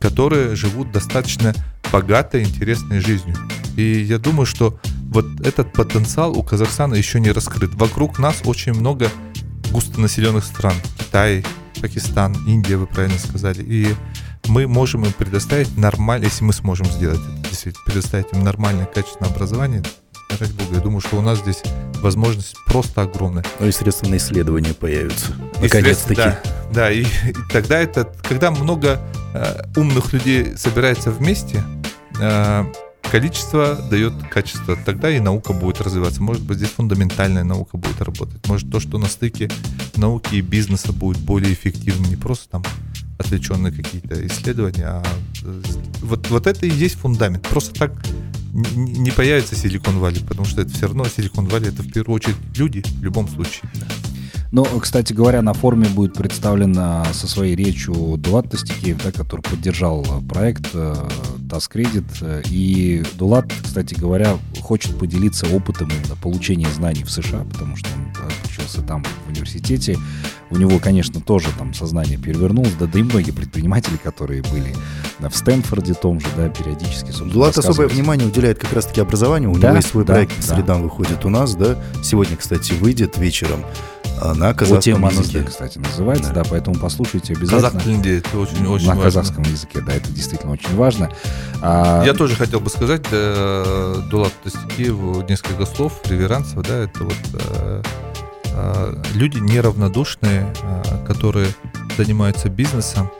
которые 0.00 0.56
живут 0.56 0.92
достаточно 0.92 1.54
богатой, 1.92 2.42
интересной 2.42 3.00
жизнью. 3.00 3.36
И 3.76 4.00
я 4.00 4.18
думаю, 4.18 4.46
что 4.46 4.78
вот 5.10 5.26
этот 5.44 5.72
потенциал 5.72 6.36
у 6.36 6.42
Казахстана 6.42 6.94
еще 6.94 7.20
не 7.20 7.30
раскрыт. 7.30 7.74
Вокруг 7.74 8.18
нас 8.18 8.42
очень 8.44 8.72
много 8.72 9.10
густонаселенных 9.70 10.44
стран. 10.44 10.74
Китай, 10.98 11.44
Пакистан, 11.80 12.34
Индия, 12.46 12.76
вы 12.76 12.86
правильно 12.86 13.18
сказали. 13.18 13.62
И 13.62 13.94
мы 14.46 14.66
можем 14.66 15.04
им 15.04 15.12
предоставить 15.12 15.76
нормально, 15.76 16.24
если 16.24 16.44
мы 16.44 16.52
сможем 16.52 16.86
сделать 16.86 17.20
это, 17.20 17.48
действительно, 17.48 17.84
предоставить 17.86 18.32
им 18.32 18.42
нормальное, 18.42 18.86
качественное 18.86 19.30
образование, 19.30 19.82
ради 20.38 20.52
бога, 20.52 20.74
я 20.74 20.80
думаю, 20.80 21.00
что 21.00 21.16
у 21.16 21.20
нас 21.20 21.38
здесь 21.40 21.62
возможность 22.00 22.56
просто 22.66 23.02
огромная. 23.02 23.44
Ну 23.60 23.66
и 23.66 23.72
средства 23.72 24.08
на 24.08 24.16
исследования 24.16 24.74
появятся. 24.74 25.32
Наконец-таки. 25.60 26.16
Да, 26.16 26.40
да 26.72 26.92
и, 26.92 27.02
и 27.02 27.34
тогда 27.52 27.78
это, 27.78 28.12
когда 28.22 28.50
много 28.50 29.00
э, 29.34 29.62
умных 29.76 30.12
людей 30.12 30.56
собирается 30.56 31.10
вместе, 31.10 31.62
э, 32.20 32.64
количество 33.10 33.76
дает 33.76 34.12
качество. 34.30 34.76
Тогда 34.76 35.10
и 35.10 35.20
наука 35.20 35.52
будет 35.52 35.80
развиваться. 35.80 36.22
Может 36.22 36.42
быть, 36.42 36.58
здесь 36.58 36.70
фундаментальная 36.70 37.44
наука 37.44 37.76
будет 37.76 38.00
работать. 38.02 38.46
Может, 38.48 38.70
то, 38.70 38.80
что 38.80 38.98
на 38.98 39.06
стыке 39.06 39.50
науки 39.96 40.36
и 40.36 40.40
бизнеса 40.40 40.92
будет 40.92 41.18
более 41.18 41.52
эффективным, 41.52 42.10
не 42.10 42.16
просто 42.16 42.48
там 42.48 42.64
отвлеченные 43.18 43.72
какие-то 43.72 44.26
исследования, 44.26 44.86
а 44.86 45.02
вот, 46.02 46.28
вот 46.30 46.46
это 46.46 46.66
и 46.66 46.70
есть 46.70 46.96
фундамент. 46.96 47.42
Просто 47.48 47.74
так 47.74 47.92
не 48.52 49.10
появится 49.10 49.56
Силикон 49.56 49.98
Валли, 49.98 50.20
потому 50.20 50.46
что 50.46 50.62
это 50.62 50.72
все 50.72 50.86
равно 50.86 51.04
Силикон 51.06 51.46
Валли 51.46 51.68
это 51.68 51.82
в 51.82 51.92
первую 51.92 52.16
очередь 52.16 52.36
люди 52.56 52.82
в 52.82 53.02
любом 53.02 53.28
случае. 53.28 53.68
Но, 54.54 54.62
кстати 54.62 55.12
говоря, 55.12 55.42
на 55.42 55.52
форуме 55.52 55.88
будет 55.88 56.14
представлен 56.14 56.76
со 57.12 57.26
своей 57.26 57.56
речью 57.56 58.16
Дулат 58.16 58.50
Тастикеев, 58.50 59.02
да, 59.02 59.10
который 59.10 59.40
поддержал 59.40 60.06
проект 60.28 60.66
э, 60.74 60.94
Таскредит. 61.50 62.04
И 62.50 63.02
Дулат, 63.18 63.52
кстати 63.64 63.94
говоря, 63.94 64.38
хочет 64.60 64.96
поделиться 64.96 65.48
опытом 65.52 65.88
именно 65.88 66.14
получения 66.22 66.68
знаний 66.68 67.02
в 67.02 67.10
США, 67.10 67.44
потому 67.52 67.74
что 67.74 67.88
он 67.96 68.12
учился 68.44 68.80
там 68.82 69.02
в 69.26 69.30
университете. 69.30 69.98
У 70.50 70.56
него, 70.56 70.78
конечно, 70.78 71.20
тоже 71.20 71.48
там 71.58 71.74
сознание 71.74 72.16
перевернулось, 72.16 72.74
да, 72.78 72.86
да 72.86 73.00
и 73.00 73.02
многие 73.02 73.32
предприниматели, 73.32 73.96
которые 73.96 74.42
были 74.42 74.72
да, 75.18 75.30
в 75.30 75.36
Стэнфорде 75.36 75.94
том 75.94 76.20
же, 76.20 76.28
да, 76.36 76.48
периодически, 76.48 77.10
Дулат 77.24 77.58
особое 77.58 77.88
внимание 77.88 78.28
уделяет 78.28 78.60
как 78.60 78.72
раз-таки 78.72 79.00
образованию. 79.00 79.50
У 79.50 79.58
да, 79.58 79.70
него 79.70 79.76
есть 79.78 79.88
свой 79.88 80.04
да, 80.04 80.14
проект 80.14 80.36
да. 80.36 80.54
«Средам» 80.54 80.82
выходит 80.84 81.24
у 81.24 81.28
нас, 81.28 81.56
да. 81.56 81.76
Сегодня, 82.04 82.36
кстати, 82.36 82.72
выйдет 82.74 83.18
вечером 83.18 83.64
на 84.34 84.54
казахском 84.54 85.04
О 85.04 85.10
языке. 85.10 85.42
кстати, 85.42 85.78
называется, 85.78 86.32
да. 86.32 86.42
да, 86.42 86.48
поэтому 86.50 86.76
послушайте 86.76 87.34
обязательно. 87.34 87.70
Казах 87.70 87.86
это 87.86 88.38
очень, 88.38 88.66
очень 88.66 88.88
На 88.88 88.94
важно. 88.94 89.02
казахском 89.02 89.44
языке, 89.44 89.80
да, 89.80 89.92
это 89.92 90.10
действительно 90.10 90.52
очень 90.52 90.74
важно. 90.76 91.10
А... 91.62 92.04
Я 92.04 92.14
тоже 92.14 92.36
хотел 92.36 92.60
бы 92.60 92.70
сказать, 92.70 93.02
да, 93.10 93.96
Дулат 94.10 94.32
Тастикиеву 94.42 95.22
несколько 95.28 95.66
слов, 95.66 96.00
реверансов, 96.08 96.62
да, 96.62 96.76
это 96.78 97.04
вот 97.04 97.16
э, 97.34 97.82
э, 98.52 99.02
люди 99.14 99.38
неравнодушные, 99.38 100.52
э, 100.62 101.06
которые 101.06 101.48
занимаются 101.96 102.48
бизнесом, 102.48 103.10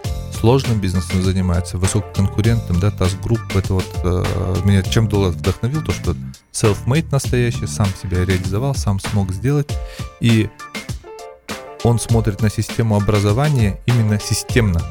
сложным 0.45 0.79
бизнесом 0.79 1.23
занимаются, 1.23 1.79
высококонкурентным, 1.79 2.79
да, 2.79 2.91
TAS 2.91 3.15
Group, 3.15 3.41
это 3.57 3.73
вот 3.73 3.87
э, 4.05 4.57
меня 4.67 4.83
чем 4.83 5.09
Дулат 5.09 5.37
вдохновил, 5.37 5.83
то, 5.83 5.91
что 5.91 6.15
self-made 6.53 7.07
настоящий, 7.11 7.67
сам 7.67 7.87
себя 8.03 8.27
реализовал, 8.27 8.75
сам 8.75 9.01
смог 9.01 9.33
сделать, 9.33 9.75
и 10.21 10.51
он 11.83 11.99
смотрит 11.99 12.43
на 12.43 12.51
систему 12.51 12.95
образования 12.95 13.81
именно 13.87 14.21
системно. 14.21 14.83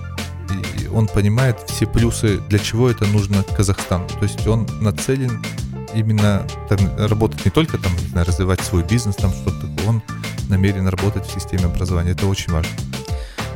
И 0.79 0.87
он 0.87 1.05
понимает 1.05 1.59
все 1.67 1.85
плюсы, 1.85 2.39
для 2.49 2.57
чего 2.57 2.89
это 2.89 3.05
нужно 3.05 3.43
Казахстану. 3.43 4.07
То 4.07 4.23
есть 4.23 4.47
он 4.47 4.67
нацелен 4.81 5.45
именно 5.93 6.47
там, 6.67 6.79
работать 6.97 7.45
не 7.45 7.51
только 7.51 7.77
там, 7.77 7.95
не 7.97 8.07
знаю, 8.07 8.25
развивать 8.25 8.61
свой 8.61 8.83
бизнес, 8.83 9.17
там 9.17 9.31
что-то 9.31 9.67
такое, 9.67 9.87
он 9.87 10.01
намерен 10.49 10.87
работать 10.87 11.27
в 11.27 11.31
системе 11.31 11.65
образования. 11.65 12.13
Это 12.13 12.25
очень 12.25 12.51
важно. 12.51 12.71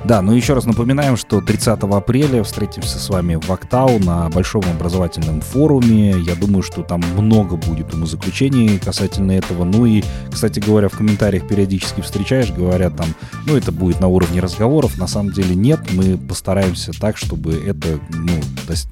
Да, 0.07 0.21
ну 0.21 0.31
еще 0.31 0.53
раз 0.53 0.63
напоминаем, 0.63 1.17
что 1.17 1.41
30 1.41 1.79
апреля 1.83 2.41
встретимся 2.41 2.97
с 2.97 3.09
вами 3.09 3.35
в 3.35 3.51
Актау 3.51 3.99
на 3.99 4.29
большом 4.29 4.63
образовательном 4.63 5.41
форуме. 5.41 6.11
Я 6.11 6.35
думаю, 6.35 6.63
что 6.63 6.81
там 6.81 7.01
много 7.17 7.57
будет 7.57 7.93
умозаключений 7.93 8.79
касательно 8.79 9.33
этого. 9.33 9.65
Ну 9.65 9.85
и, 9.85 10.03
кстати 10.31 10.61
говоря, 10.61 10.87
в 10.87 10.97
комментариях 10.97 11.45
периодически 11.45 11.99
встречаешь, 11.99 12.51
говорят 12.53 12.95
там, 12.95 13.07
ну 13.45 13.57
это 13.57 13.73
будет 13.73 13.99
на 13.99 14.07
уровне 14.07 14.39
разговоров. 14.39 14.97
На 14.97 15.07
самом 15.07 15.33
деле 15.33 15.55
нет, 15.55 15.81
мы 15.91 16.17
постараемся 16.17 16.93
так, 16.93 17.17
чтобы 17.17 17.55
это 17.55 17.99
ну, 18.09 18.31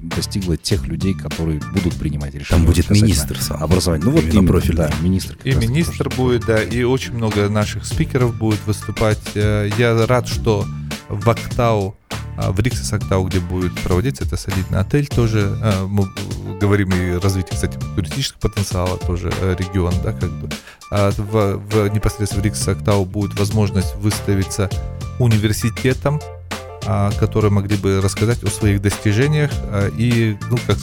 достигло 0.02 0.58
тех 0.58 0.86
людей, 0.86 1.14
которые 1.14 1.62
будут 1.72 1.94
принимать 1.94 2.34
решения. 2.34 2.60
Там 2.60 2.66
будет 2.66 2.90
министр 2.90 3.40
сам. 3.40 3.62
Образование. 3.62 4.04
Ну 4.04 4.12
вот 4.12 4.24
именно, 4.24 4.48
профиль. 4.48 4.76
Да, 4.76 4.90
министр. 5.00 5.38
И 5.44 5.54
министр 5.54 6.10
будет, 6.14 6.44
да, 6.44 6.62
и 6.62 6.82
очень 6.82 7.14
много 7.14 7.48
наших 7.48 7.86
спикеров 7.86 8.36
будет 8.36 8.60
выступать. 8.66 9.18
Э, 9.34 9.70
я 9.78 10.06
рад, 10.06 10.28
что 10.28 10.66
в 11.08 11.28
Актау, 11.28 11.96
а, 12.36 12.52
в 12.52 12.60
Риксис 12.60 12.92
Актау, 12.92 13.24
где 13.26 13.40
будет 13.40 13.74
проводиться 13.80 14.24
это 14.24 14.36
солидный 14.36 14.80
отель 14.80 15.06
тоже. 15.06 15.56
А, 15.62 15.86
мы 15.86 16.08
говорим 16.60 16.90
и 16.90 17.18
развитие, 17.18 17.54
кстати, 17.54 17.78
туристического 17.94 18.48
потенциала 18.48 18.96
тоже 18.98 19.32
э, 19.40 19.56
регион, 19.58 19.94
да, 20.02 20.12
как 20.12 20.30
бы. 20.30 20.48
А 20.90 21.10
в, 21.10 21.56
в 21.56 21.88
непосредственно 21.88 22.42
в 22.42 22.44
Риксис 22.44 22.68
Актау 22.68 23.04
будет 23.04 23.38
возможность 23.38 23.94
выставиться 23.96 24.70
университетом, 25.18 26.20
которые 27.18 27.50
могли 27.50 27.76
бы 27.76 28.00
рассказать 28.00 28.42
о 28.44 28.48
своих 28.48 28.80
достижениях. 28.80 29.50
И, 29.96 30.36
ну, 30.50 30.58
как, 30.66 30.76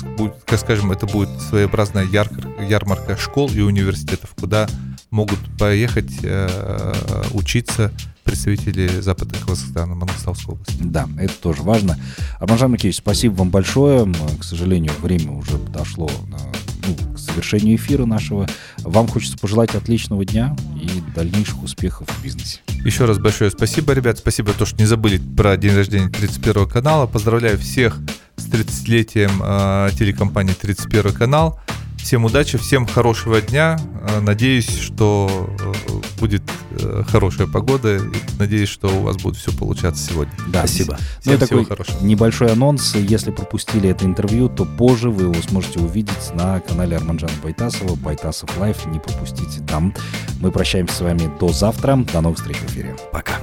как 0.45 0.59
скажем, 0.59 0.91
это 0.91 1.05
будет 1.05 1.29
своеобразная 1.49 2.03
ярмарка 2.03 3.15
школ 3.15 3.49
и 3.51 3.61
университетов, 3.61 4.31
куда 4.37 4.67
могут 5.13 5.39
поехать 5.59 6.11
э, 6.23 6.93
учиться 7.33 7.91
представители 8.23 8.99
Западного 8.99 9.45
Казахстана, 9.45 9.93
Мангостауской 9.93 10.55
области. 10.55 10.81
Да, 10.81 11.07
это 11.19 11.33
тоже 11.35 11.61
важно. 11.61 11.99
Арманжан 12.39 12.71
Макеевич, 12.71 12.97
спасибо 12.97 13.35
вам 13.35 13.51
большое. 13.51 14.11
К 14.39 14.43
сожалению, 14.43 14.91
время 14.99 15.33
уже 15.33 15.59
подошло 15.59 16.09
ну, 16.27 17.13
к 17.13 17.19
завершению 17.19 17.75
эфира 17.75 18.05
нашего. 18.05 18.47
Вам 18.79 19.07
хочется 19.07 19.37
пожелать 19.37 19.75
отличного 19.75 20.25
дня 20.25 20.55
и 20.81 20.89
дальнейших 21.13 21.61
успехов 21.61 22.07
в 22.09 22.23
бизнесе. 22.23 22.61
Еще 22.83 23.05
раз 23.05 23.19
большое 23.19 23.51
спасибо, 23.51 23.93
ребят. 23.93 24.17
Спасибо, 24.17 24.53
то, 24.53 24.65
что 24.65 24.77
не 24.79 24.87
забыли 24.87 25.19
про 25.19 25.55
день 25.57 25.75
рождения 25.75 26.09
31 26.09 26.67
канала. 26.67 27.05
Поздравляю 27.05 27.59
всех 27.59 27.99
с 28.37 28.47
30-летием 28.47 29.41
э, 29.43 29.91
телекомпании 29.95 30.53
31 30.53 31.13
канал. 31.13 31.59
Всем 32.03 32.25
удачи, 32.25 32.57
всем 32.57 32.85
хорошего 32.85 33.41
дня. 33.41 33.79
Э, 34.01 34.19
надеюсь, 34.19 34.77
что 34.77 35.49
э, 35.57 36.19
будет 36.19 36.43
э, 36.71 37.03
хорошая 37.07 37.47
погода. 37.47 37.95
И 37.95 38.01
надеюсь, 38.37 38.67
что 38.67 38.89
у 38.89 39.03
вас 39.03 39.15
будет 39.15 39.37
все 39.37 39.53
получаться 39.53 40.11
сегодня. 40.11 40.33
Да, 40.49 40.59
Спасибо. 40.67 40.97
Ну 40.99 41.19
Всем 41.21 41.39
такой 41.39 41.63
всего 41.63 41.63
хорошего. 41.63 42.03
небольшой 42.05 42.51
анонс. 42.51 42.93
Если 42.95 43.31
пропустили 43.31 43.89
это 43.89 44.03
интервью, 44.03 44.49
то 44.49 44.65
позже 44.65 45.09
вы 45.09 45.23
его 45.23 45.41
сможете 45.47 45.79
увидеть 45.79 46.33
на 46.35 46.59
канале 46.59 46.97
Арманжана 46.97 47.33
Байтасова. 47.41 47.95
Байтасов 47.95 48.49
Live. 48.57 48.85
Не 48.87 48.99
пропустите 48.99 49.61
там. 49.65 49.93
Мы 50.41 50.51
прощаемся 50.51 50.95
с 50.95 51.01
вами 51.01 51.31
до 51.39 51.53
завтра. 51.53 51.95
До 52.11 52.19
новых 52.19 52.37
встреч 52.37 52.57
в 52.57 52.65
эфире. 52.69 52.97
Пока. 53.13 53.39